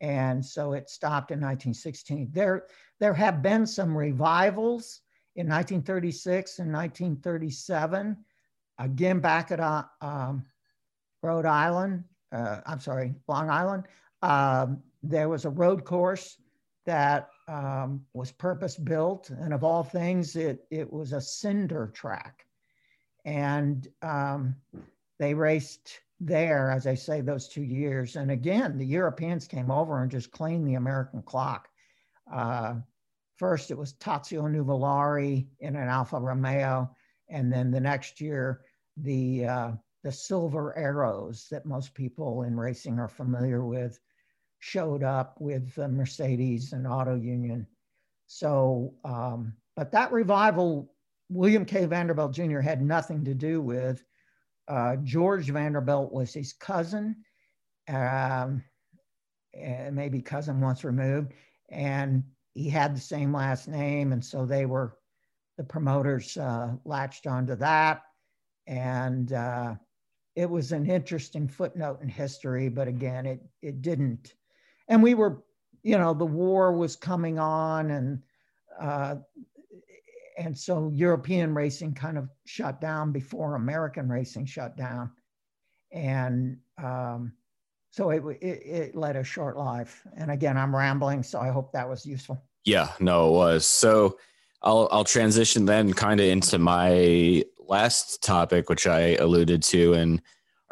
And 0.00 0.44
so 0.44 0.74
it 0.74 0.88
stopped 0.88 1.32
in 1.32 1.38
1916. 1.38 2.28
There, 2.32 2.66
there 3.00 3.14
have 3.14 3.42
been 3.42 3.66
some 3.66 3.96
revivals 3.96 5.00
in 5.34 5.48
1936 5.48 6.60
and 6.60 6.72
1937, 6.72 8.16
again 8.78 9.18
back 9.20 9.50
at 9.50 9.58
uh, 9.58 9.84
um, 10.00 10.44
Rhode 11.22 11.46
Island, 11.46 12.04
uh, 12.32 12.60
I'm 12.66 12.80
sorry, 12.80 13.14
Long 13.26 13.50
Island. 13.50 13.84
Um, 14.22 14.82
there 15.02 15.28
was 15.28 15.44
a 15.44 15.50
road 15.50 15.84
course 15.84 16.38
that 16.86 17.28
um, 17.48 18.04
was 18.14 18.32
purpose 18.32 18.76
built, 18.76 19.30
and 19.30 19.52
of 19.52 19.64
all 19.64 19.82
things, 19.82 20.36
it, 20.36 20.66
it 20.70 20.90
was 20.92 21.12
a 21.12 21.20
cinder 21.20 21.90
track. 21.94 22.46
And 23.24 23.86
um, 24.02 24.56
they 25.18 25.34
raced 25.34 26.00
there, 26.20 26.70
as 26.70 26.86
I 26.86 26.94
say, 26.94 27.20
those 27.20 27.48
two 27.48 27.62
years. 27.62 28.16
And 28.16 28.30
again, 28.30 28.78
the 28.78 28.86
Europeans 28.86 29.46
came 29.46 29.70
over 29.70 30.02
and 30.02 30.10
just 30.10 30.30
cleaned 30.30 30.66
the 30.66 30.74
American 30.74 31.22
clock. 31.22 31.68
Uh, 32.32 32.76
first, 33.36 33.70
it 33.70 33.78
was 33.78 33.94
Tazio 33.94 34.42
Nuvolari 34.42 35.46
in 35.60 35.76
an 35.76 35.88
Alfa 35.88 36.18
Romeo. 36.18 36.90
And 37.28 37.52
then 37.52 37.70
the 37.70 37.80
next 37.80 38.20
year, 38.20 38.62
the, 38.96 39.46
uh, 39.46 39.70
the 40.04 40.12
silver 40.12 40.76
arrows 40.76 41.48
that 41.50 41.66
most 41.66 41.94
people 41.94 42.42
in 42.42 42.56
racing 42.56 42.98
are 42.98 43.08
familiar 43.08 43.64
with 43.64 43.98
showed 44.60 45.02
up 45.02 45.40
with 45.40 45.74
the 45.74 45.88
Mercedes 45.88 46.72
and 46.72 46.86
Auto 46.86 47.14
Union. 47.16 47.66
So, 48.26 48.94
um, 49.04 49.54
but 49.76 49.92
that 49.92 50.12
revival 50.12 50.92
William 51.30 51.64
K. 51.64 51.86
Vanderbilt 51.86 52.32
Jr. 52.32 52.60
had 52.60 52.82
nothing 52.82 53.24
to 53.24 53.34
do 53.34 53.60
with. 53.60 54.04
Uh, 54.66 54.96
George 54.96 55.48
Vanderbilt 55.50 56.12
was 56.12 56.32
his 56.32 56.52
cousin, 56.52 57.16
um, 57.88 58.62
maybe 59.54 60.20
cousin 60.20 60.60
once 60.60 60.84
removed, 60.84 61.32
and 61.70 62.22
he 62.54 62.68
had 62.68 62.94
the 62.94 63.00
same 63.00 63.32
last 63.32 63.68
name, 63.68 64.12
and 64.12 64.24
so 64.24 64.44
they 64.44 64.66
were 64.66 64.98
the 65.56 65.64
promoters 65.64 66.36
uh, 66.36 66.74
latched 66.84 67.26
onto 67.26 67.56
that, 67.56 68.02
and 68.66 69.32
uh, 69.32 69.74
it 70.38 70.48
was 70.48 70.70
an 70.70 70.88
interesting 70.88 71.48
footnote 71.48 72.00
in 72.00 72.08
history. 72.08 72.68
But 72.68 72.86
again, 72.86 73.26
it 73.26 73.40
it 73.60 73.82
didn't, 73.82 74.34
and 74.86 75.02
we 75.02 75.14
were, 75.14 75.42
you 75.82 75.98
know, 75.98 76.14
the 76.14 76.24
war 76.24 76.72
was 76.72 76.94
coming 76.94 77.40
on, 77.40 77.90
and 77.90 78.22
uh, 78.80 79.16
and 80.38 80.56
so 80.56 80.92
European 80.94 81.54
racing 81.54 81.92
kind 81.94 82.16
of 82.16 82.28
shut 82.46 82.80
down 82.80 83.10
before 83.10 83.56
American 83.56 84.08
racing 84.08 84.46
shut 84.46 84.76
down, 84.76 85.10
and 85.90 86.58
um, 86.80 87.32
so 87.90 88.10
it, 88.10 88.22
it, 88.40 88.62
it 88.64 88.94
led 88.94 89.16
a 89.16 89.24
short 89.24 89.56
life. 89.56 90.06
And 90.16 90.30
again, 90.30 90.56
I'm 90.56 90.74
rambling, 90.74 91.24
so 91.24 91.40
I 91.40 91.48
hope 91.48 91.72
that 91.72 91.88
was 91.88 92.06
useful. 92.06 92.40
Yeah, 92.64 92.92
no, 93.00 93.28
it 93.28 93.32
was. 93.32 93.66
So 93.66 94.18
I'll 94.62 94.88
I'll 94.92 95.02
transition 95.04 95.64
then 95.64 95.92
kind 95.94 96.20
of 96.20 96.26
into 96.26 96.60
my 96.60 97.42
last 97.68 98.22
topic, 98.22 98.68
which 98.68 98.86
I 98.86 99.14
alluded 99.16 99.62
to 99.64 99.94
in 99.94 100.20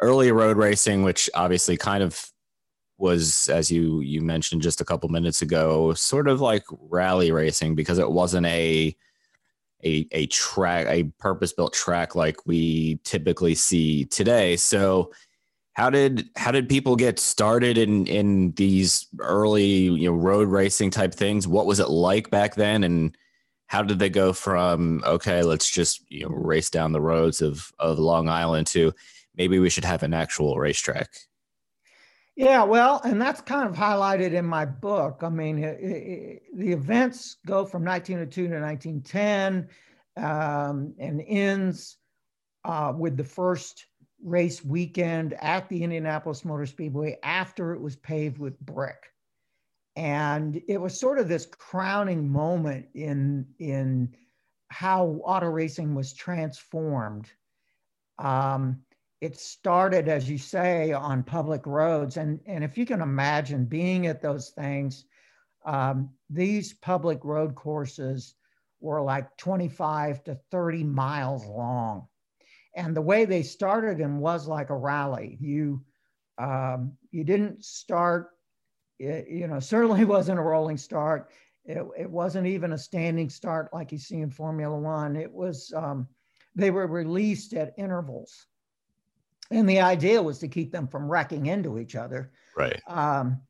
early 0.01 0.31
road 0.31 0.57
racing, 0.57 1.03
which 1.03 1.29
obviously 1.33 1.77
kind 1.77 2.03
of 2.03 2.31
was, 2.97 3.47
as 3.49 3.69
you 3.71 4.01
you 4.01 4.21
mentioned 4.21 4.61
just 4.61 4.81
a 4.81 4.85
couple 4.85 5.09
minutes 5.09 5.41
ago, 5.41 5.93
sort 5.93 6.27
of 6.27 6.41
like 6.41 6.63
rally 6.89 7.31
racing 7.31 7.75
because 7.75 7.99
it 7.99 8.09
wasn't 8.09 8.47
a 8.47 8.95
a 9.85 10.07
a 10.11 10.27
track, 10.27 10.87
a 10.87 11.03
purpose 11.19 11.53
built 11.53 11.73
track 11.73 12.15
like 12.15 12.45
we 12.45 12.99
typically 13.03 13.55
see 13.55 14.05
today. 14.05 14.55
So 14.57 15.11
how 15.73 15.91
did 15.91 16.29
how 16.35 16.51
did 16.51 16.67
people 16.67 16.95
get 16.95 17.19
started 17.19 17.77
in 17.77 18.07
in 18.07 18.51
these 18.53 19.07
early 19.19 19.63
you 19.65 20.09
know 20.09 20.15
road 20.15 20.47
racing 20.49 20.89
type 20.89 21.13
things? 21.13 21.47
What 21.47 21.67
was 21.67 21.79
it 21.79 21.89
like 21.89 22.31
back 22.31 22.55
then 22.55 22.83
and 22.83 23.15
how 23.67 23.83
did 23.83 23.99
they 23.99 24.09
go 24.09 24.33
from 24.33 25.03
okay, 25.05 25.43
let's 25.43 25.69
just 25.69 26.09
you 26.09 26.23
know 26.23 26.29
race 26.29 26.69
down 26.69 26.91
the 26.91 27.01
roads 27.01 27.41
of 27.41 27.71
of 27.79 27.99
Long 27.99 28.27
Island 28.27 28.67
to 28.67 28.93
maybe 29.35 29.59
we 29.59 29.69
should 29.69 29.85
have 29.85 30.03
an 30.03 30.13
actual 30.13 30.57
racetrack? 30.57 31.09
Yeah, 32.35 32.63
well, 32.63 33.01
and 33.03 33.19
that's 33.19 33.41
kind 33.41 33.67
of 33.67 33.75
highlighted 33.75 34.33
in 34.33 34.45
my 34.45 34.63
book. 34.63 35.21
I 35.23 35.29
mean, 35.29 35.63
it, 35.63 35.79
it, 35.81 36.43
the 36.55 36.71
events 36.71 37.37
go 37.47 37.65
from 37.65 37.83
1902 37.83 38.47
to 38.49 38.61
1910 38.61 39.67
um, 40.17 40.93
and 40.99 41.23
ends 41.27 41.97
uh, 42.63 42.93
with 42.95 43.17
the 43.17 43.23
first 43.23 43.87
race 44.23 44.63
weekend 44.63 45.33
at 45.41 45.67
the 45.67 45.81
Indianapolis 45.81 46.45
Motor 46.45 46.67
Speedway 46.67 47.17
after 47.23 47.73
it 47.73 47.81
was 47.81 47.95
paved 47.95 48.37
with 48.37 48.59
brick. 48.59 49.11
And 49.97 50.61
it 50.67 50.79
was 50.79 50.99
sort 50.99 51.17
of 51.17 51.27
this 51.27 51.47
crowning 51.47 52.31
moment 52.31 52.85
in, 52.93 53.47
in 53.57 54.13
how 54.67 55.19
auto 55.23 55.47
racing 55.47 55.95
was 55.95 56.13
transformed. 56.13 57.31
Um, 58.19 58.83
it 59.21 59.39
started, 59.39 60.07
as 60.07 60.29
you 60.29 60.37
say, 60.37 60.91
on 60.91 61.23
public 61.23 61.65
roads. 61.65 62.17
And, 62.17 62.39
and 62.45 62.63
if 62.63 62.77
you 62.77 62.85
can 62.85 63.01
imagine 63.01 63.65
being 63.65 64.05
at 64.05 64.21
those 64.21 64.51
things, 64.51 65.05
um, 65.65 66.11
these 66.29 66.73
public 66.73 67.25
road 67.25 67.55
courses 67.55 68.35
were 68.79 69.01
like 69.01 69.35
25 69.37 70.23
to 70.25 70.39
30 70.51 70.83
miles 70.83 71.43
long. 71.47 72.07
And 72.75 72.95
the 72.95 73.01
way 73.01 73.25
they 73.25 73.41
started 73.41 73.97
them 73.97 74.19
was 74.19 74.47
like 74.47 74.69
a 74.69 74.77
rally. 74.77 75.39
You, 75.41 75.83
um, 76.37 76.93
you 77.09 77.23
didn't 77.23 77.65
start, 77.65 78.36
it, 78.99 79.27
you 79.27 79.47
know, 79.47 79.59
certainly 79.59 80.05
wasn't 80.15 80.39
a 80.39 80.43
rolling 80.43 80.77
start. 80.77 81.29
It, 81.65 81.85
it 81.97 82.09
wasn't 82.09 82.47
even 82.47 82.73
a 82.73 82.77
standing 82.77 83.29
start 83.29 83.73
like 83.73 83.91
you 83.91 83.97
see 83.97 84.19
in 84.19 84.29
Formula 84.29 84.77
One. 84.77 85.15
It 85.15 85.31
was, 85.31 85.73
um, 85.75 86.07
they 86.55 86.71
were 86.71 86.87
released 86.87 87.53
at 87.53 87.73
intervals 87.77 88.47
and 89.51 89.69
the 89.69 89.79
idea 89.79 90.21
was 90.21 90.39
to 90.39 90.47
keep 90.47 90.71
them 90.71 90.87
from 90.87 91.09
wrecking 91.09 91.45
into 91.45 91.79
each 91.79 91.95
other. 91.95 92.31
Right. 92.55 92.81
Um, 92.87 93.41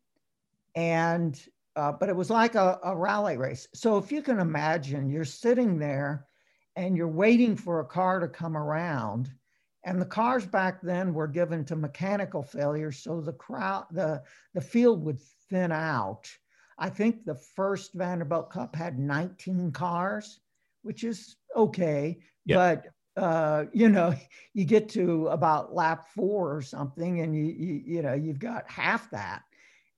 and 0.75 1.39
uh, 1.75 1.91
but 1.91 2.09
it 2.09 2.15
was 2.15 2.29
like 2.29 2.55
a, 2.55 2.79
a 2.83 2.95
rally 2.95 3.37
race. 3.37 3.67
So 3.73 3.97
if 3.97 4.11
you 4.11 4.21
can 4.21 4.39
imagine, 4.39 5.09
you're 5.09 5.25
sitting 5.25 5.77
there 5.77 6.25
and 6.75 6.97
you're 6.97 7.07
waiting 7.07 7.55
for 7.55 7.79
a 7.79 7.85
car 7.85 8.19
to 8.19 8.27
come 8.27 8.57
around, 8.57 9.29
and 9.87 10.01
the 10.01 10.05
cars 10.05 10.45
back 10.45 10.81
then 10.81 11.13
were 11.13 11.29
given 11.29 11.63
to 11.63 11.75
mechanical 11.77 12.43
failure, 12.43 12.91
so 12.91 13.21
the 13.21 13.31
crowd, 13.31 13.85
the 13.89 14.21
the 14.53 14.59
field 14.59 15.01
would 15.05 15.17
thin 15.49 15.71
out. 15.71 16.29
I 16.77 16.89
think 16.89 17.23
the 17.23 17.35
first 17.55 17.93
Vanderbilt 17.93 18.51
Cup 18.51 18.75
had 18.75 18.99
19 18.99 19.71
cars, 19.71 20.41
which 20.81 21.05
is 21.05 21.37
okay, 21.55 22.19
yep. 22.45 22.83
but 23.15 23.23
uh, 23.23 23.65
you 23.71 23.87
know, 23.87 24.13
you 24.53 24.65
get 24.65 24.89
to 24.89 25.27
about 25.27 25.73
lap 25.73 26.09
four 26.13 26.53
or 26.53 26.61
something, 26.61 27.21
and 27.21 27.33
you, 27.33 27.45
you, 27.45 27.81
you 27.85 28.01
know, 28.01 28.13
you've 28.13 28.39
got 28.39 28.69
half 28.69 29.09
that. 29.11 29.43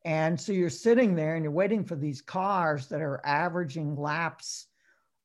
And 0.05 0.39
so 0.39 0.51
you're 0.51 0.69
sitting 0.69 1.15
there 1.15 1.33
and 1.33 1.43
you're 1.43 1.51
waiting 1.51 1.83
for 1.83 1.95
these 1.95 2.21
cars 2.21 2.87
that 2.89 3.01
are 3.01 3.25
averaging 3.25 3.95
laps 3.95 4.67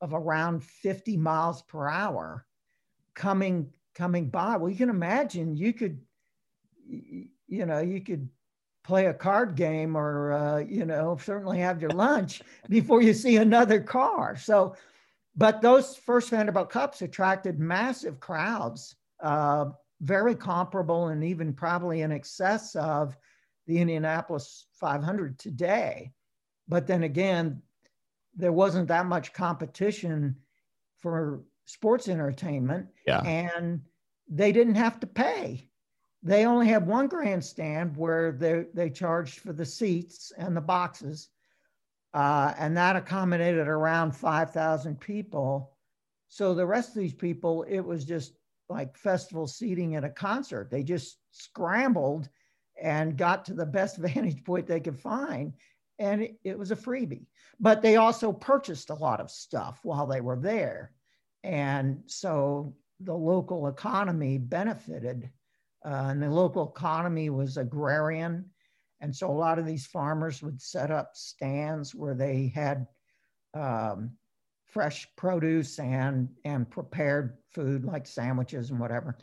of 0.00 0.14
around 0.14 0.64
50 0.64 1.18
miles 1.18 1.60
per 1.62 1.86
hour 1.86 2.46
coming 3.14 3.70
coming 3.94 4.28
by. 4.28 4.56
Well, 4.56 4.70
you 4.70 4.76
can 4.76 4.90
imagine 4.90 5.56
you 5.56 5.72
could, 5.72 6.00
you 6.86 7.66
know, 7.66 7.80
you 7.80 8.00
could 8.00 8.28
play 8.84 9.06
a 9.06 9.14
card 9.14 9.56
game 9.56 9.96
or 9.96 10.32
uh, 10.32 10.58
you 10.58 10.84
know 10.84 11.16
certainly 11.20 11.58
have 11.58 11.80
your 11.80 11.90
lunch 11.90 12.42
before 12.68 13.02
you 13.02 13.14
see 13.14 13.36
another 13.36 13.80
car. 13.80 14.36
So 14.36 14.76
but 15.36 15.60
those 15.60 15.96
first 15.96 16.30
Vanderbilt 16.30 16.70
Cups 16.70 17.02
attracted 17.02 17.58
massive 17.58 18.20
crowds, 18.20 18.94
uh, 19.20 19.66
very 20.00 20.34
comparable 20.34 21.08
and 21.08 21.24
even 21.24 21.52
probably 21.52 22.02
in 22.02 22.12
excess 22.12 22.76
of 22.76 23.16
the 23.66 23.78
Indianapolis 23.78 24.66
500 24.74 25.38
today. 25.38 26.12
But 26.68 26.86
then 26.86 27.02
again, 27.02 27.62
there 28.36 28.52
wasn't 28.52 28.88
that 28.88 29.06
much 29.06 29.32
competition 29.32 30.36
for 30.98 31.42
sports 31.64 32.08
entertainment. 32.08 32.86
Yeah. 33.06 33.20
And 33.20 33.80
they 34.28 34.52
didn't 34.52 34.76
have 34.76 35.00
to 35.00 35.06
pay. 35.06 35.68
They 36.22 36.46
only 36.46 36.68
had 36.68 36.86
one 36.86 37.06
grandstand 37.06 37.96
where 37.96 38.32
they, 38.32 38.64
they 38.72 38.88
charged 38.88 39.40
for 39.40 39.52
the 39.52 39.66
seats 39.66 40.32
and 40.38 40.56
the 40.56 40.60
boxes 40.62 41.28
uh, 42.14 42.54
and 42.58 42.76
that 42.76 42.96
accommodated 42.96 43.66
around 43.66 44.12
5,000 44.12 45.00
people. 45.00 45.72
So 46.28 46.54
the 46.54 46.64
rest 46.64 46.90
of 46.90 46.94
these 46.94 47.12
people, 47.12 47.64
it 47.68 47.80
was 47.80 48.04
just 48.04 48.38
like 48.68 48.96
festival 48.96 49.48
seating 49.48 49.96
at 49.96 50.04
a 50.04 50.08
concert. 50.08 50.70
They 50.70 50.84
just 50.84 51.18
scrambled 51.32 52.28
and 52.80 53.18
got 53.18 53.44
to 53.46 53.54
the 53.54 53.66
best 53.66 53.96
vantage 53.98 54.44
point 54.44 54.66
they 54.66 54.80
could 54.80 54.98
find. 54.98 55.52
And 55.98 56.22
it, 56.22 56.38
it 56.44 56.58
was 56.58 56.70
a 56.70 56.76
freebie. 56.76 57.26
But 57.58 57.82
they 57.82 57.96
also 57.96 58.32
purchased 58.32 58.90
a 58.90 58.94
lot 58.94 59.20
of 59.20 59.30
stuff 59.30 59.80
while 59.82 60.06
they 60.06 60.20
were 60.20 60.38
there. 60.38 60.92
And 61.44 62.02
so 62.06 62.74
the 62.98 63.14
local 63.14 63.68
economy 63.68 64.38
benefited. 64.38 65.30
Uh, 65.84 66.08
and 66.08 66.22
the 66.22 66.30
local 66.30 66.72
economy 66.74 67.30
was 67.30 67.58
agrarian 67.58 68.46
and 69.04 69.14
so 69.14 69.30
a 69.30 69.32
lot 69.32 69.58
of 69.58 69.66
these 69.66 69.84
farmers 69.84 70.42
would 70.42 70.62
set 70.62 70.90
up 70.90 71.10
stands 71.14 71.94
where 71.94 72.14
they 72.14 72.50
had 72.54 72.86
um, 73.52 74.12
fresh 74.64 75.06
produce 75.14 75.78
and, 75.78 76.30
and 76.46 76.70
prepared 76.70 77.36
food 77.52 77.84
like 77.84 78.06
sandwiches 78.06 78.70
and 78.70 78.80
whatever. 78.80 79.18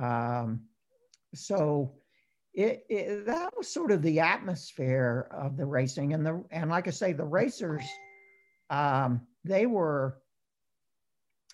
Um, 0.00 0.62
so 1.34 1.92
it, 2.54 2.86
it, 2.88 3.26
that 3.26 3.54
was 3.54 3.68
sort 3.68 3.90
of 3.90 4.00
the 4.00 4.20
atmosphere 4.20 5.28
of 5.30 5.58
the 5.58 5.66
racing. 5.66 6.14
And, 6.14 6.24
the, 6.24 6.42
and 6.50 6.70
like 6.70 6.88
I 6.88 6.92
say, 6.92 7.12
the 7.12 7.22
racers, 7.22 7.84
um, 8.70 9.20
they 9.44 9.66
were, 9.66 10.21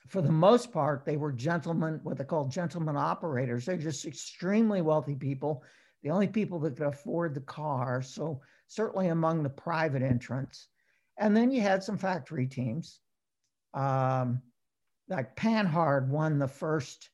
for 0.08 0.22
the 0.22 0.32
most 0.32 0.72
part, 0.72 1.04
they 1.04 1.16
were 1.16 1.32
gentlemen, 1.32 2.00
what 2.02 2.18
they 2.18 2.24
call 2.24 2.48
gentlemen 2.48 2.96
operators. 2.96 3.64
They're 3.64 3.76
just 3.76 4.06
extremely 4.06 4.82
wealthy 4.82 5.14
people 5.14 5.62
the 6.02 6.10
only 6.10 6.28
people 6.28 6.58
that 6.60 6.76
could 6.76 6.86
afford 6.86 7.34
the 7.34 7.40
car. 7.40 8.02
So 8.02 8.40
certainly 8.68 9.08
among 9.08 9.42
the 9.42 9.50
private 9.50 10.02
entrants. 10.02 10.68
And 11.18 11.36
then 11.36 11.50
you 11.50 11.60
had 11.60 11.82
some 11.82 11.98
factory 11.98 12.46
teams. 12.46 13.00
Um, 13.74 14.40
like 15.08 15.36
Panhard 15.36 16.10
won 16.10 16.38
the 16.38 16.48
first 16.48 17.10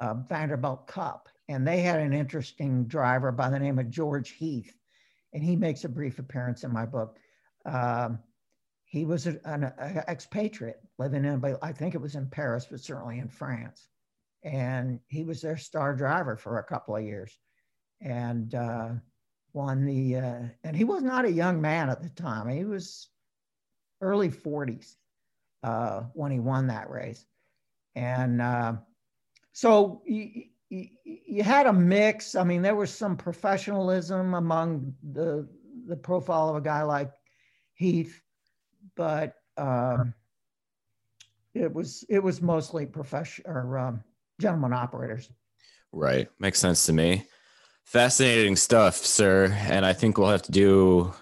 uh, 0.00 0.14
Vanderbilt 0.14 0.86
Cup, 0.86 1.28
and 1.48 1.66
they 1.66 1.80
had 1.80 2.00
an 2.00 2.12
interesting 2.12 2.84
driver 2.84 3.32
by 3.32 3.50
the 3.50 3.58
name 3.58 3.78
of 3.78 3.90
George 3.90 4.30
Heath, 4.30 4.72
and 5.32 5.42
he 5.42 5.56
makes 5.56 5.84
a 5.84 5.88
brief 5.88 6.18
appearance 6.18 6.62
in 6.62 6.72
my 6.72 6.86
book. 6.86 7.16
Um, 7.64 8.20
he 8.96 9.04
was 9.04 9.26
an 9.26 9.40
a 9.78 10.04
expatriate 10.08 10.80
living 10.98 11.26
in, 11.26 11.44
I 11.60 11.72
think 11.72 11.94
it 11.94 12.00
was 12.00 12.14
in 12.14 12.28
Paris, 12.28 12.66
but 12.70 12.80
certainly 12.80 13.18
in 13.18 13.28
France. 13.28 13.88
And 14.42 15.00
he 15.08 15.22
was 15.22 15.42
their 15.42 15.58
star 15.58 15.94
driver 15.94 16.36
for 16.36 16.58
a 16.58 16.64
couple 16.64 16.96
of 16.96 17.04
years 17.04 17.38
and 18.00 18.54
uh, 18.54 18.90
won 19.52 19.84
the, 19.84 20.16
uh, 20.16 20.42
and 20.64 20.74
he 20.74 20.84
was 20.84 21.02
not 21.02 21.26
a 21.26 21.30
young 21.30 21.60
man 21.60 21.90
at 21.90 22.02
the 22.02 22.08
time. 22.08 22.48
He 22.48 22.64
was 22.64 23.08
early 24.00 24.30
40s 24.30 24.94
uh, 25.62 26.04
when 26.14 26.32
he 26.32 26.40
won 26.40 26.68
that 26.68 26.88
race. 26.88 27.26
And 27.96 28.40
uh, 28.40 28.76
so 29.52 30.00
you, 30.06 30.44
you 30.70 31.42
had 31.42 31.66
a 31.66 31.72
mix. 31.72 32.34
I 32.34 32.44
mean, 32.44 32.62
there 32.62 32.76
was 32.76 32.94
some 32.94 33.16
professionalism 33.16 34.32
among 34.32 34.94
the, 35.12 35.46
the 35.86 35.96
profile 35.96 36.48
of 36.48 36.56
a 36.56 36.60
guy 36.62 36.82
like 36.82 37.12
Heath 37.74 38.22
but 38.96 39.34
um, 39.56 40.14
it 41.54 41.72
was 41.72 42.04
it 42.08 42.22
was 42.22 42.42
mostly 42.42 42.86
professional 42.86 43.50
or 43.50 43.78
um, 43.78 44.04
gentlemen 44.40 44.72
operators. 44.72 45.30
Right, 45.92 46.28
makes 46.38 46.58
sense 46.58 46.86
to 46.86 46.92
me. 46.92 47.24
Fascinating 47.84 48.56
stuff, 48.56 48.96
sir. 48.96 49.56
And 49.68 49.86
I 49.86 49.92
think 49.92 50.18
we'll 50.18 50.30
have 50.30 50.42
to 50.42 50.52
do 50.52 51.14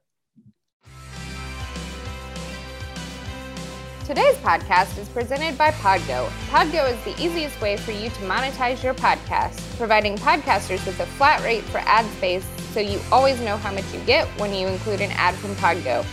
Today's 4.07 4.37
podcast 4.39 4.99
is 4.99 5.09
presented 5.11 5.57
by 5.57 5.71
Podgo. 5.73 6.29
Podgo 6.49 6.91
is 6.91 7.05
the 7.05 7.23
easiest 7.23 7.61
way 7.61 7.77
for 7.77 7.93
you 7.93 8.09
to 8.09 8.21
monetize 8.23 8.83
your 8.83 8.95
podcast, 8.95 9.61
providing 9.77 10.17
podcasters 10.17 10.85
with 10.85 10.99
a 10.99 11.07
flat 11.07 11.45
rate 11.45 11.63
for 11.65 11.79
ad 11.79 12.11
space 12.17 12.45
so 12.73 12.81
you 12.81 12.99
always 13.13 13.41
know 13.41 13.57
how 13.59 13.73
much 13.73 13.85
you 13.93 14.01
get 14.07 14.27
when 14.41 14.53
you 14.53 14.67
include 14.67 15.01
an 15.01 15.13
ad 15.13 15.35
from 15.37 15.55
Podgo. 15.57 16.05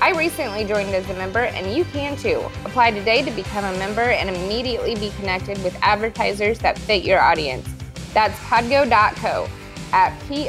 I 0.00 0.12
recently 0.12 0.64
joined 0.64 0.90
as 0.90 1.08
a 1.08 1.14
member, 1.14 1.40
and 1.40 1.74
you 1.74 1.84
can 1.86 2.16
too. 2.16 2.44
Apply 2.64 2.90
today 2.90 3.22
to 3.22 3.30
become 3.30 3.64
a 3.64 3.78
member 3.78 4.02
and 4.02 4.28
immediately 4.28 4.94
be 4.94 5.10
connected 5.18 5.62
with 5.64 5.76
advertisers 5.82 6.58
that 6.60 6.78
fit 6.78 7.02
your 7.04 7.20
audience. 7.20 7.68
That's 8.12 8.38
podgo.co 8.40 9.48
at 9.92 10.18
P 10.28 10.48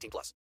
18 0.01 0.09
plus. 0.09 0.33